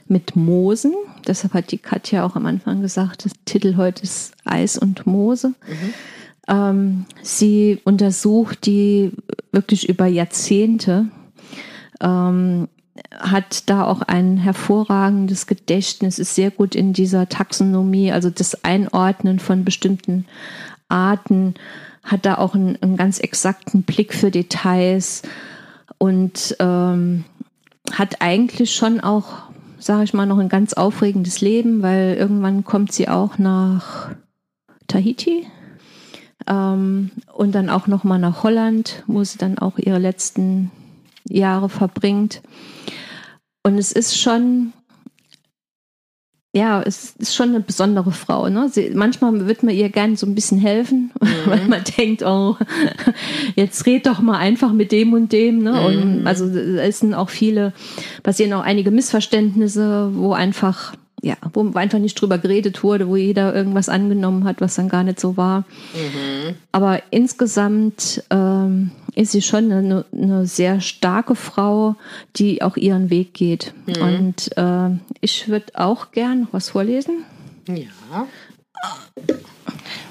[0.06, 0.94] mit Moosen.
[1.26, 5.48] Deshalb hat die Katja auch am Anfang gesagt, das Titel heute ist Eis und Moose.
[5.48, 5.94] Mhm.
[6.50, 9.12] Ähm, sie untersucht die
[9.52, 11.06] wirklich über Jahrzehnte,
[12.00, 12.68] ähm,
[13.18, 19.38] hat da auch ein hervorragendes Gedächtnis, ist sehr gut in dieser Taxonomie, also das Einordnen
[19.38, 20.26] von bestimmten
[20.88, 21.54] Arten
[22.02, 25.22] hat da auch einen, einen ganz exakten Blick für Details
[25.98, 27.24] und ähm,
[27.92, 29.44] hat eigentlich schon auch,
[29.78, 34.10] sage ich mal, noch ein ganz aufregendes Leben, weil irgendwann kommt sie auch nach
[34.88, 35.46] Tahiti
[36.50, 40.70] ähm, und dann auch noch mal nach Holland, wo sie dann auch ihre letzten
[41.28, 42.42] Jahre verbringt.
[43.62, 44.72] Und es ist schon
[46.52, 48.48] ja, es ist schon eine besondere Frau.
[48.48, 48.68] Ne?
[48.68, 51.28] Sie, manchmal wird man ihr gern so ein bisschen helfen, mhm.
[51.46, 52.56] weil man denkt, oh,
[53.54, 55.62] jetzt red doch mal einfach mit dem und dem.
[55.62, 55.72] Ne?
[55.72, 55.84] Mhm.
[55.84, 57.72] Und also es sind auch viele,
[58.24, 63.54] passieren auch einige Missverständnisse, wo einfach ja, wo einfach nicht drüber geredet wurde, wo jeder
[63.54, 65.60] irgendwas angenommen hat, was dann gar nicht so war.
[65.94, 66.54] Mhm.
[66.72, 71.96] Aber insgesamt ähm, ist sie schon eine, eine, sehr starke Frau,
[72.36, 73.74] die auch ihren Weg geht.
[73.86, 74.02] Mhm.
[74.02, 77.24] Und äh, ich würde auch gern noch was vorlesen.
[77.68, 78.26] Ja.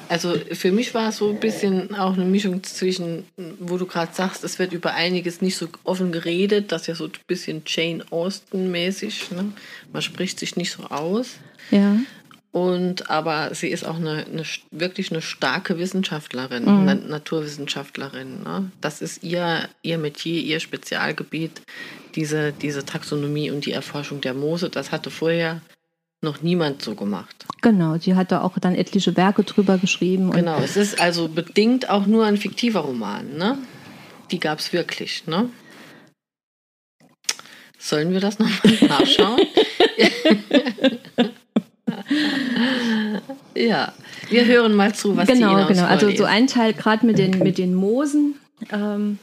[0.09, 3.25] Also für mich war es so ein bisschen auch eine Mischung zwischen,
[3.59, 6.95] wo du gerade sagst, es wird über einiges nicht so offen geredet, das ist ja
[6.95, 9.29] so ein bisschen Jane Austen-mäßig.
[9.31, 9.53] Ne?
[9.93, 11.35] Man spricht sich nicht so aus.
[11.69, 11.95] Ja.
[12.51, 16.87] Und aber sie ist auch eine, eine wirklich eine starke Wissenschaftlerin, mhm.
[16.89, 18.41] eine Naturwissenschaftlerin.
[18.41, 18.71] Ne?
[18.81, 21.61] Das ist ihr, ihr Metier, ihr Spezialgebiet,
[22.15, 24.71] diese, diese Taxonomie und die Erforschung der Moose.
[24.71, 25.61] Das hatte vorher
[26.21, 27.45] noch niemand so gemacht.
[27.61, 30.31] Genau, sie hat da auch dann etliche Werke drüber geschrieben.
[30.31, 33.57] Genau, es ist also bedingt auch nur ein fiktiver Roman, ne?
[34.31, 35.49] Die gab es wirklich, ne?
[37.77, 39.39] Sollen wir das nochmal nachschauen?
[43.55, 43.93] ja,
[44.29, 45.85] wir hören mal zu, was genau, die Genau, genau.
[45.85, 48.35] Also so ein Teil gerade mit den, mit den Moosen.
[48.71, 49.19] Ähm,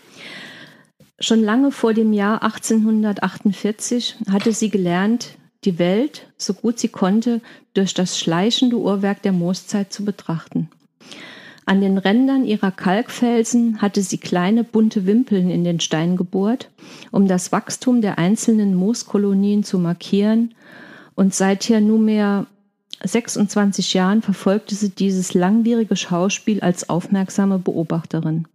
[1.20, 7.40] schon lange vor dem Jahr 1848 hatte sie gelernt, die Welt, so gut sie konnte,
[7.74, 10.70] durch das schleichende Uhrwerk der Mooszeit zu betrachten.
[11.66, 16.70] An den Rändern ihrer Kalkfelsen hatte sie kleine bunte Wimpeln in den Stein gebohrt,
[17.10, 20.54] um das Wachstum der einzelnen Mooskolonien zu markieren,
[21.16, 22.46] und seit hier nunmehr
[23.02, 28.46] 26 Jahren verfolgte sie dieses langwierige Schauspiel als aufmerksame Beobachterin.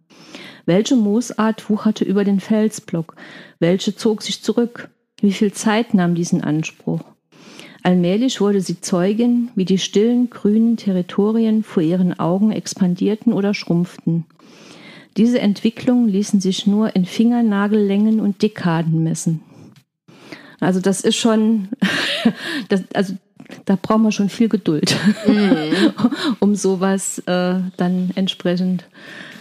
[0.64, 3.16] Welche Moosart wucherte über den Felsblock?
[3.58, 4.88] Welche zog sich zurück?
[5.22, 7.00] Wie viel Zeit nahm diesen Anspruch?
[7.84, 14.24] Allmählich wurde sie Zeugin, wie die stillen grünen Territorien vor ihren Augen expandierten oder schrumpften.
[15.16, 19.42] Diese Entwicklungen ließen sich nur in Fingernagellängen und Dekaden messen.
[20.58, 21.68] Also das ist schon,
[22.68, 23.14] das, also
[23.64, 25.92] da brauchen wir schon viel Geduld, mhm.
[26.40, 28.86] um sowas äh, dann entsprechend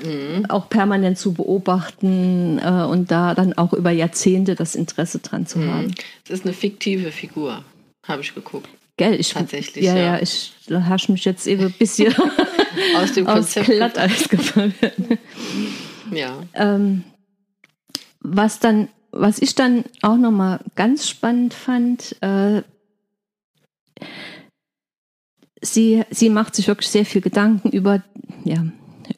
[0.03, 0.45] mhm.
[0.49, 5.59] auch permanent zu beobachten äh, und da dann auch über Jahrzehnte das Interesse dran zu
[5.59, 5.73] mhm.
[5.73, 5.95] haben.
[6.25, 7.63] Es ist eine fiktive Figur,
[8.07, 8.69] habe ich geguckt.
[8.97, 12.13] Gell, ich, Tatsächlich, ja, ja, ja ich hasche mich jetzt eben ein bisschen
[12.95, 14.73] aus dem Konzept aus Glatteis gefallen.
[16.11, 16.35] ja.
[16.53, 17.03] Ähm,
[18.19, 22.61] was dann, was ich dann auch nochmal ganz spannend fand, äh,
[25.61, 28.03] sie, sie macht sich wirklich sehr viel Gedanken über,
[28.43, 28.65] ja,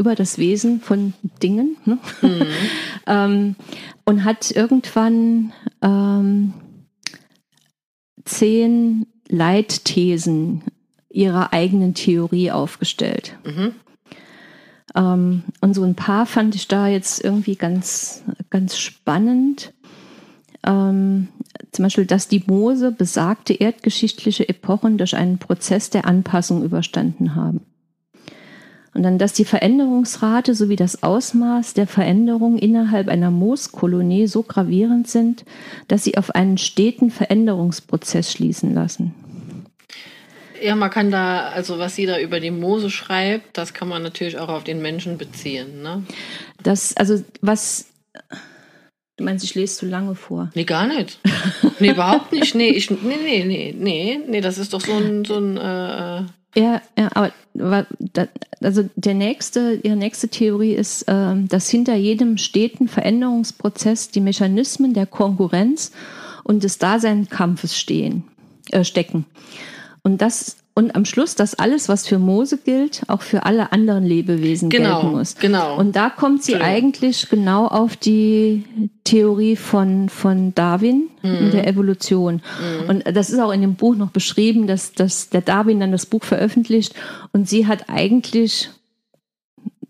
[0.03, 1.97] über das Wesen von Dingen ne?
[2.21, 2.45] mhm.
[3.07, 3.55] ähm,
[4.03, 6.53] und hat irgendwann ähm,
[8.25, 10.63] zehn Leitthesen
[11.09, 13.37] ihrer eigenen Theorie aufgestellt.
[13.45, 13.75] Mhm.
[14.93, 19.73] Ähm, und so ein paar fand ich da jetzt irgendwie ganz, ganz spannend.
[20.65, 21.29] Ähm,
[21.71, 27.61] zum Beispiel, dass die Mose besagte erdgeschichtliche Epochen durch einen Prozess der Anpassung überstanden haben.
[28.93, 35.07] Und dann, dass die Veränderungsrate sowie das Ausmaß der Veränderung innerhalb einer Mooskolonie so gravierend
[35.07, 35.45] sind,
[35.87, 39.13] dass sie auf einen steten Veränderungsprozess schließen lassen.
[40.61, 44.01] Ja, man kann da, also was sie da über die Moose schreibt, das kann man
[44.01, 45.81] natürlich auch auf den Menschen beziehen.
[45.81, 46.03] Ne?
[46.61, 47.87] Das, also was
[49.15, 50.49] Du meinst, ich lese zu lange vor?
[50.55, 51.19] Nee, gar nicht.
[51.79, 52.55] Nee, überhaupt nicht.
[52.55, 56.19] Nee, ich, nee, nee, nee, nee, nee, das ist doch so ein, so ein äh,
[56.19, 56.25] äh
[56.55, 57.31] ja, ja, aber
[58.61, 64.93] also der nächste, ihre nächste Theorie ist, ähm, dass hinter jedem steten Veränderungsprozess die Mechanismen
[64.93, 65.91] der Konkurrenz
[66.43, 68.23] und des Daseinskampfes stehen,
[68.71, 69.25] äh, stecken.
[70.01, 74.03] Und das und am Schluss, dass alles, was für Mose gilt, auch für alle anderen
[74.03, 75.35] Lebewesen genau, gelten muss.
[75.35, 75.77] Genau.
[75.77, 78.63] Und da kommt sie eigentlich genau auf die
[79.03, 81.51] Theorie von, von Darwin mhm.
[81.51, 82.41] der Evolution.
[82.81, 82.89] Mhm.
[82.89, 86.07] Und das ist auch in dem Buch noch beschrieben, dass, dass der Darwin dann das
[86.07, 86.95] Buch veröffentlicht
[87.33, 88.71] und sie hat eigentlich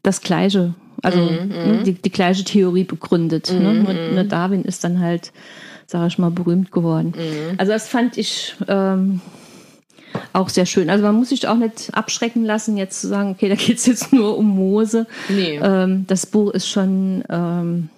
[0.01, 1.47] das Gleiche, also mhm.
[1.47, 3.53] Ne, die, die gleiche Theorie begründet.
[3.53, 3.73] Ne?
[3.73, 4.15] Nur, mhm.
[4.15, 5.31] nur, Darwin ist dann halt,
[5.87, 7.13] sage ich mal, berühmt geworden.
[7.15, 7.53] Mhm.
[7.57, 8.55] Also das fand ich.
[8.67, 9.21] Ähm,
[10.33, 10.89] auch sehr schön.
[10.89, 13.85] Also man muss sich auch nicht abschrecken lassen, jetzt zu sagen, okay, da geht es
[13.85, 15.07] jetzt nur um Moose.
[15.29, 15.59] Nee.
[15.61, 17.89] Ähm, das Buch ist schon ähm,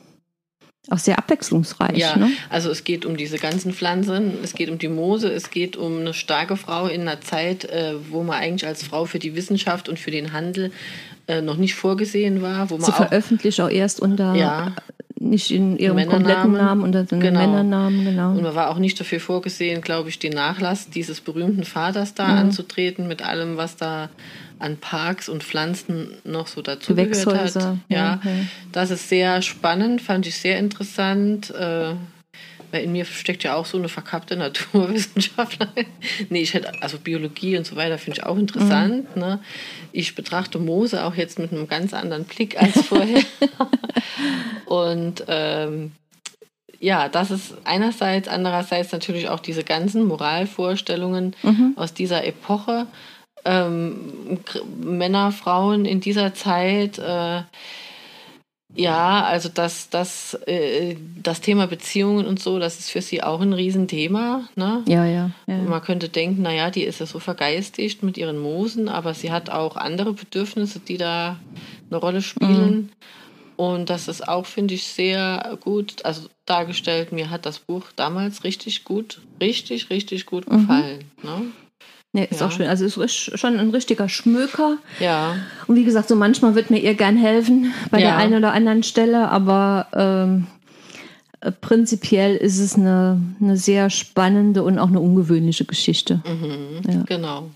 [0.90, 1.98] auch sehr abwechslungsreich.
[1.98, 2.32] Ja, ne?
[2.50, 6.00] also es geht um diese ganzen Pflanzen, es geht um die Moose, es geht um
[6.00, 9.90] eine starke Frau in einer Zeit, äh, wo man eigentlich als Frau für die Wissenschaft
[9.90, 10.72] und für den Handel
[11.28, 12.70] äh, noch nicht vorgesehen war.
[12.70, 14.76] Wo man Sie auch, veröffentlicht auch erst unter ja,
[15.26, 17.40] nicht in ihrem kompletten Namen, unter den genau.
[17.40, 18.32] Männernamen, genau.
[18.32, 22.28] Und man war auch nicht dafür vorgesehen, glaube ich, den Nachlass dieses berühmten Vaters da
[22.28, 22.38] mhm.
[22.38, 24.10] anzutreten, mit allem, was da
[24.60, 27.56] an Parks und Pflanzen noch so dazu gehört hat.
[27.56, 28.22] Ja, ja,
[28.72, 31.54] das ist sehr spannend, fand ich sehr interessant.
[31.54, 31.96] Äh,
[32.76, 35.70] weil in mir steckt ja auch so eine verkappte Naturwissenschaftler.
[36.30, 39.16] nee, ich hätte, also Biologie und so weiter finde ich auch interessant.
[39.16, 39.22] Mhm.
[39.22, 39.40] Ne?
[39.94, 43.24] Ich betrachte Moose auch jetzt mit einem ganz anderen Blick als vorher.
[44.66, 45.94] und ähm,
[46.82, 51.76] ja, das ist einerseits, andererseits natürlich auch diese ganzen Moralvorstellungen mhm.
[51.78, 52.88] aus dieser Epoche.
[53.46, 54.40] Ähm,
[54.84, 57.00] Männer, Frauen in dieser Zeit.
[57.00, 57.44] Äh,
[58.76, 63.40] ja, also das, das, äh, das Thema Beziehungen und so, das ist für sie auch
[63.40, 64.48] ein Riesenthema.
[64.56, 64.84] Ne?
[64.88, 65.58] Ja, ja, ja.
[65.58, 69.50] Man könnte denken, naja, die ist ja so vergeistigt mit ihren Moosen, aber sie hat
[69.50, 71.40] auch andere Bedürfnisse, die da
[71.90, 72.76] eine Rolle spielen.
[72.76, 72.90] Mhm.
[73.58, 77.14] Und das ist auch, finde ich, sehr gut, also dargestellt.
[77.14, 80.60] Mir hat das Buch damals richtig gut, richtig, richtig gut mhm.
[80.60, 81.06] gefallen.
[81.22, 81.30] Mhm.
[81.30, 81.42] Ne?
[82.16, 82.48] Nee, ist ja.
[82.48, 82.68] auch schön.
[82.68, 84.78] Also es ist schon ein richtiger Schmöker.
[85.02, 85.36] Ja.
[85.68, 88.06] Und wie gesagt, so manchmal wird mir ihr gern helfen bei ja.
[88.06, 90.48] der einen oder anderen Stelle, aber ähm,
[91.42, 96.22] äh, prinzipiell ist es eine, eine sehr spannende und auch eine ungewöhnliche Geschichte.
[96.26, 97.04] Mhm, ja.
[97.06, 97.50] Genau.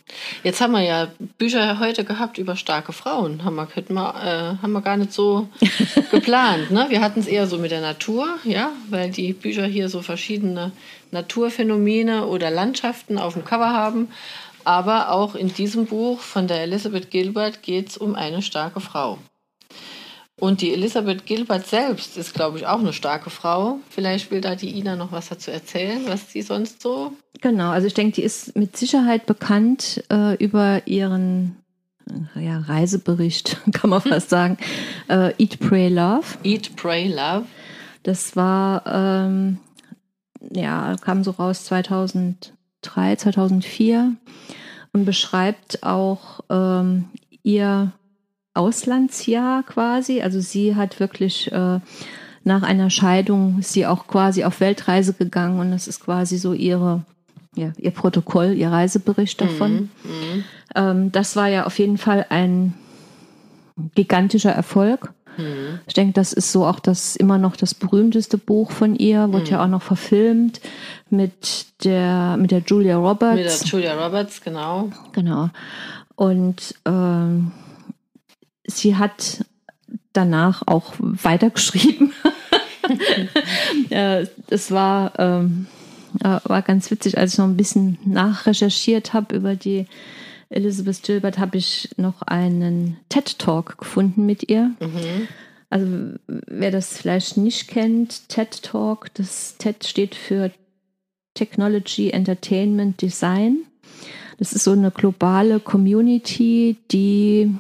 [0.44, 1.08] Jetzt haben wir ja
[1.38, 3.46] Bücher heute gehabt über starke Frauen.
[3.46, 5.48] Haben wir, wir, äh, haben wir gar nicht so
[6.12, 6.70] geplant.
[6.70, 6.88] Ne?
[6.90, 10.74] Wir hatten es eher so mit der Natur, ja, weil die Bücher hier so verschiedene
[11.12, 14.10] Naturphänomene oder Landschaften auf dem Cover haben.
[14.70, 19.18] Aber auch in diesem Buch von der Elizabeth Gilbert geht es um eine starke Frau.
[20.36, 23.80] Und die Elisabeth Gilbert selbst ist, glaube ich, auch eine starke Frau.
[23.90, 27.14] Vielleicht will da die Ina noch was dazu erzählen, was sie sonst so.
[27.42, 31.56] Genau, also ich denke, die ist mit Sicherheit bekannt äh, über ihren
[32.36, 34.60] äh, ja, Reisebericht, kann man fast sagen.
[35.08, 36.28] Äh, Eat, Pray, Love.
[36.44, 37.46] Eat, Pray, Love.
[38.04, 39.58] Das war, ähm,
[40.52, 44.16] ja, kam so raus 2003, 2004
[44.94, 47.06] und beschreibt auch ähm,
[47.44, 47.92] ihr
[48.54, 50.22] Auslandsjahr quasi.
[50.22, 51.80] Also sie hat wirklich äh,
[52.44, 57.04] nach einer Scheidung sie auch quasi auf Weltreise gegangen und das ist quasi so ihre
[57.56, 59.74] ja, ihr Protokoll, ihr Reisebericht davon.
[59.74, 60.44] Mhm, mhm.
[60.76, 62.74] ähm, das war ja auf jeden Fall ein
[63.96, 65.14] gigantischer Erfolg.
[65.40, 65.80] Mhm.
[65.88, 69.46] Ich denke, das ist so auch das immer noch das berühmteste Buch von ihr, wird
[69.46, 69.50] mhm.
[69.50, 70.62] ja auch noch verfilmt
[71.10, 73.36] mit der mit der Julia Roberts.
[73.36, 74.92] Mit der Julia Roberts, genau.
[75.14, 75.50] Genau.
[76.16, 77.52] Und ähm,
[78.68, 79.46] sie hat
[80.14, 82.14] danach auch weitergeschrieben.
[83.90, 85.68] es war, ähm,
[86.22, 89.88] war ganz witzig, als ich noch ein bisschen nachrecherchiert habe über die
[90.50, 94.72] Elizabeth Gilbert, habe ich noch einen TED-Talk gefunden mit ihr.
[94.80, 95.28] Mhm.
[95.70, 95.86] Also
[96.28, 100.52] wer das vielleicht nicht kennt, TED Talk, das TED steht für
[101.36, 103.60] Technology Entertainment Design.
[104.40, 107.54] Das ist so eine globale Community, die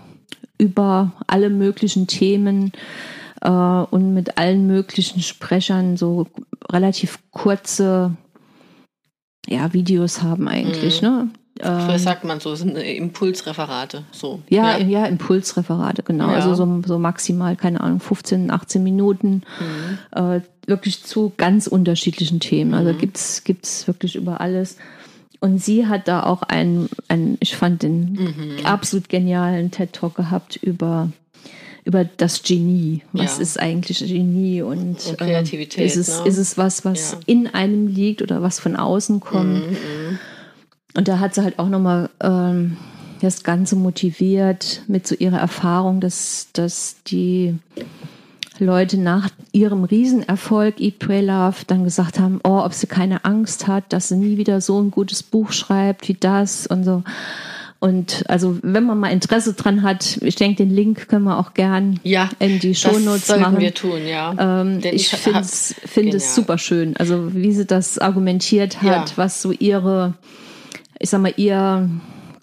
[0.57, 2.71] über alle möglichen Themen
[3.41, 6.27] äh, und mit allen möglichen Sprechern so
[6.69, 8.15] relativ kurze
[9.47, 11.01] ja, Videos haben eigentlich.
[11.01, 11.07] Mhm.
[11.07, 11.29] Ne?
[11.61, 14.03] Früher ähm, sagt man so, sind Impulsreferate.
[14.11, 14.39] So.
[14.47, 16.29] Ja, ja, ja Impulsreferate, genau.
[16.29, 16.35] Ja.
[16.35, 19.43] Also so, so maximal, keine Ahnung, 15, 18 Minuten.
[19.59, 19.97] Mhm.
[20.35, 22.73] Äh, wirklich zu ganz unterschiedlichen Themen.
[22.73, 22.97] Also mhm.
[22.97, 24.77] gibt's gibt's wirklich über alles.
[25.41, 28.65] Und sie hat da auch einen, einen ich fand den mhm.
[28.65, 31.09] absolut genialen TED-Talk gehabt über,
[31.83, 33.01] über das Genie.
[33.11, 33.43] Was ja.
[33.43, 35.83] ist eigentlich Genie und, und Kreativität?
[35.83, 36.27] Äh, ist, es, ne?
[36.27, 37.19] ist es was, was ja.
[37.25, 39.71] in einem liegt oder was von außen kommt?
[39.71, 40.19] Mhm.
[40.95, 42.77] Und da hat sie halt auch nochmal ähm,
[43.21, 47.55] das Ganze motiviert mit so ihrer Erfahrung, dass, dass die
[48.59, 53.67] Leute nach ihrem Riesenerfolg Eat, Pray, Love dann gesagt haben, oh, ob sie keine Angst
[53.67, 57.03] hat, dass sie nie wieder so ein gutes Buch schreibt wie das und so.
[57.81, 61.53] Und also, wenn man mal Interesse dran hat, ich denke, den Link können wir auch
[61.53, 63.53] gern ja, in die Shownotes machen.
[63.55, 64.35] Das wir tun, ja.
[64.37, 66.97] Ähm, ich finde es super schön.
[66.97, 69.17] Also, wie sie das argumentiert hat, ja.
[69.17, 70.13] was so ihre,
[70.99, 71.89] ich sag mal, ihr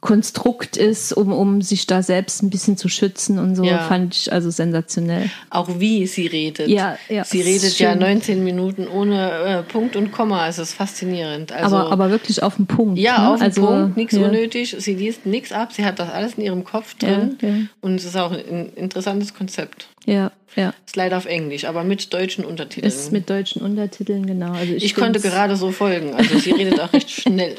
[0.07, 3.79] Konstrukt ist, um, um sich da selbst ein bisschen zu schützen und so, ja.
[3.81, 5.31] fand ich also sensationell.
[5.51, 6.69] Auch wie sie redet.
[6.69, 7.25] Ja, ja.
[7.25, 11.51] Sie redet ja 19 Minuten ohne äh, Punkt und Komma, es ist faszinierend.
[11.51, 12.99] Also, aber, aber wirklich auf den Punkt.
[12.99, 13.31] Ja, ne?
[13.31, 14.27] auf den also, Punkt, nichts ja.
[14.27, 14.77] unnötig.
[14.79, 17.49] Sie liest nichts ab, sie hat das alles in ihrem Kopf drin ja,
[17.81, 19.89] und es ist auch ein interessantes Konzept.
[20.07, 20.73] Ja, ja.
[20.87, 22.87] Ist leider auf Englisch, aber mit deutschen Untertiteln.
[22.87, 24.53] Ist mit deutschen Untertiteln, genau.
[24.53, 26.15] Also ich, ich konnte gerade so folgen.
[26.15, 27.57] Also sie redet auch recht schnell.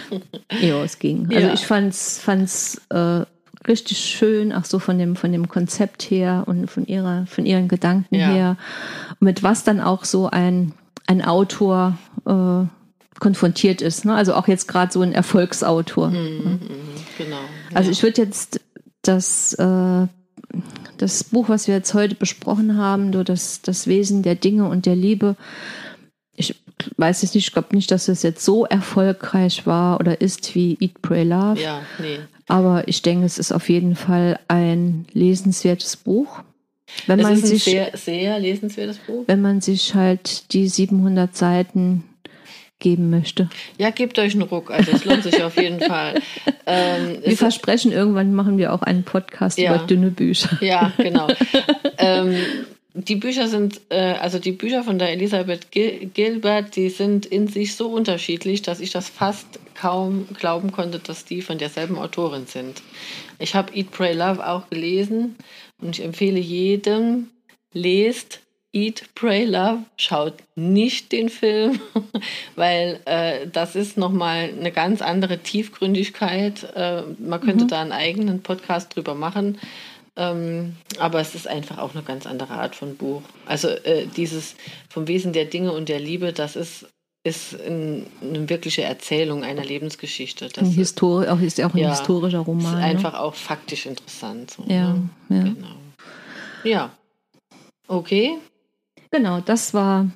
[0.60, 1.28] ja, es ging.
[1.28, 1.52] Also ja.
[1.52, 3.24] ich fand's, fand's äh,
[3.68, 7.68] richtig schön, auch so von dem, von dem Konzept her und von ihrer, von ihren
[7.68, 8.28] Gedanken ja.
[8.28, 8.56] her.
[9.18, 10.72] Mit was dann auch so ein,
[11.06, 12.64] ein Autor äh,
[13.20, 14.06] konfrontiert ist.
[14.06, 14.14] Ne?
[14.14, 16.08] Also auch jetzt gerade so ein Erfolgsautor.
[16.08, 16.58] Mhm, ne?
[17.18, 17.36] Genau.
[17.74, 17.92] Also ja.
[17.92, 18.60] ich würde jetzt
[19.02, 20.06] das äh,
[21.00, 24.84] das Buch, was wir jetzt heute besprochen haben, so das, das Wesen der Dinge und
[24.86, 25.36] der Liebe,
[26.36, 26.56] ich
[26.96, 30.76] weiß jetzt nicht, ich glaube nicht, dass es jetzt so erfolgreich war oder ist wie
[30.80, 31.60] Eat, Pray, Love.
[31.60, 32.18] Ja, nee.
[32.48, 36.42] Aber ich denke, es ist auf jeden Fall ein lesenswertes Buch.
[37.06, 39.24] Wenn es man ist ein sich, sehr, sehr lesenswertes Buch.
[39.26, 42.04] Wenn man sich halt die 700 Seiten
[42.80, 43.48] geben möchte.
[43.78, 46.20] Ja, gebt euch einen Ruck, also es lohnt sich auf jeden Fall.
[46.66, 50.58] Ähm, wir versprechen, irgendwann machen wir auch einen Podcast ja, über dünne Bücher.
[50.60, 51.28] Ja, genau.
[51.98, 52.36] ähm,
[52.94, 57.46] die Bücher sind, äh, also die Bücher von der Elisabeth Gil Gilbert, die sind in
[57.46, 62.46] sich so unterschiedlich, dass ich das fast kaum glauben konnte, dass die von derselben Autorin
[62.46, 62.82] sind.
[63.38, 65.36] Ich habe Eat, Pray, Love auch gelesen
[65.80, 67.28] und ich empfehle jedem,
[67.72, 68.40] lest
[68.72, 71.80] Eat, Pray, Love, schaut nicht den Film,
[72.56, 76.72] weil äh, das ist nochmal eine ganz andere Tiefgründigkeit.
[76.76, 77.68] Äh, man könnte mhm.
[77.68, 79.58] da einen eigenen Podcast drüber machen,
[80.16, 83.22] ähm, aber es ist einfach auch eine ganz andere Art von Buch.
[83.44, 84.54] Also äh, dieses
[84.88, 86.86] vom Wesen der Dinge und der Liebe, das ist
[87.22, 90.48] ist ein, eine wirkliche Erzählung einer Lebensgeschichte.
[90.48, 92.72] Das ein Histori auch, ist ja auch ein ja, historischer Roman.
[92.72, 92.84] Ist ne?
[92.84, 93.20] einfach ne?
[93.20, 94.52] auch faktisch interessant.
[94.52, 95.36] So, ja, ne?
[95.36, 95.42] ja.
[95.42, 95.76] Genau.
[96.64, 96.90] Ja.
[97.88, 98.38] Okay,
[99.10, 100.10] Genau, das war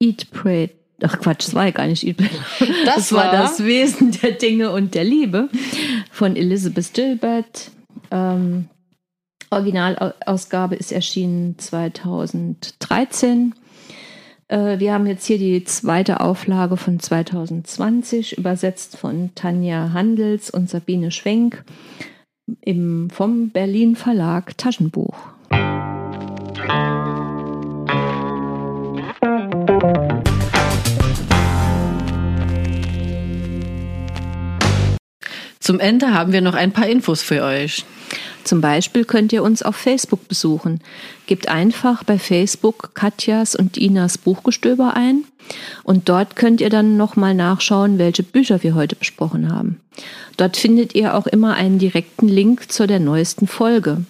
[0.00, 0.70] Eat, Pray,
[1.02, 4.32] ach Quatsch, das war ja gar nicht Eat Das, Das war war das Wesen der
[4.32, 5.48] Dinge und der Liebe
[6.10, 7.70] von Elizabeth Gilbert.
[8.10, 8.68] Ähm,
[9.50, 13.54] Originalausgabe ist erschienen 2013.
[14.48, 20.68] Äh, wir haben jetzt hier die zweite Auflage von 2020, übersetzt von Tanja Handels und
[20.68, 21.64] Sabine Schwenk
[22.60, 25.16] im, vom Berlin Verlag Taschenbuch.
[35.60, 37.84] Zum Ende haben wir noch ein paar Infos für euch.
[38.44, 40.80] Zum Beispiel könnt ihr uns auf Facebook besuchen.
[41.26, 45.24] Gebt einfach bei Facebook Katjas und Inas Buchgestöber ein
[45.84, 49.82] und dort könnt ihr dann nochmal nachschauen, welche Bücher wir heute besprochen haben.
[50.38, 54.06] Dort findet ihr auch immer einen direkten Link zu der neuesten Folge.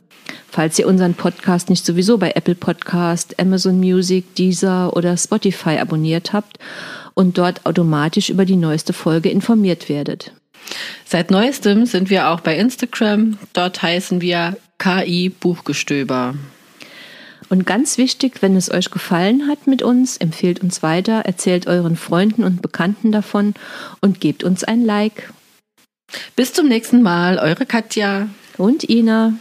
[0.51, 6.33] Falls ihr unseren Podcast nicht sowieso bei Apple Podcast, Amazon Music, Deezer oder Spotify abonniert
[6.33, 6.59] habt
[7.15, 10.33] und dort automatisch über die neueste Folge informiert werdet.
[11.05, 13.39] Seit neuestem sind wir auch bei Instagram.
[13.53, 16.35] Dort heißen wir KI Buchgestöber.
[17.49, 21.97] Und ganz wichtig, wenn es euch gefallen hat mit uns, empfehlt uns weiter, erzählt euren
[21.97, 23.55] Freunden und Bekannten davon
[24.01, 25.33] und gebt uns ein Like.
[26.37, 28.29] Bis zum nächsten Mal, eure Katja.
[28.59, 29.35] Und Ina.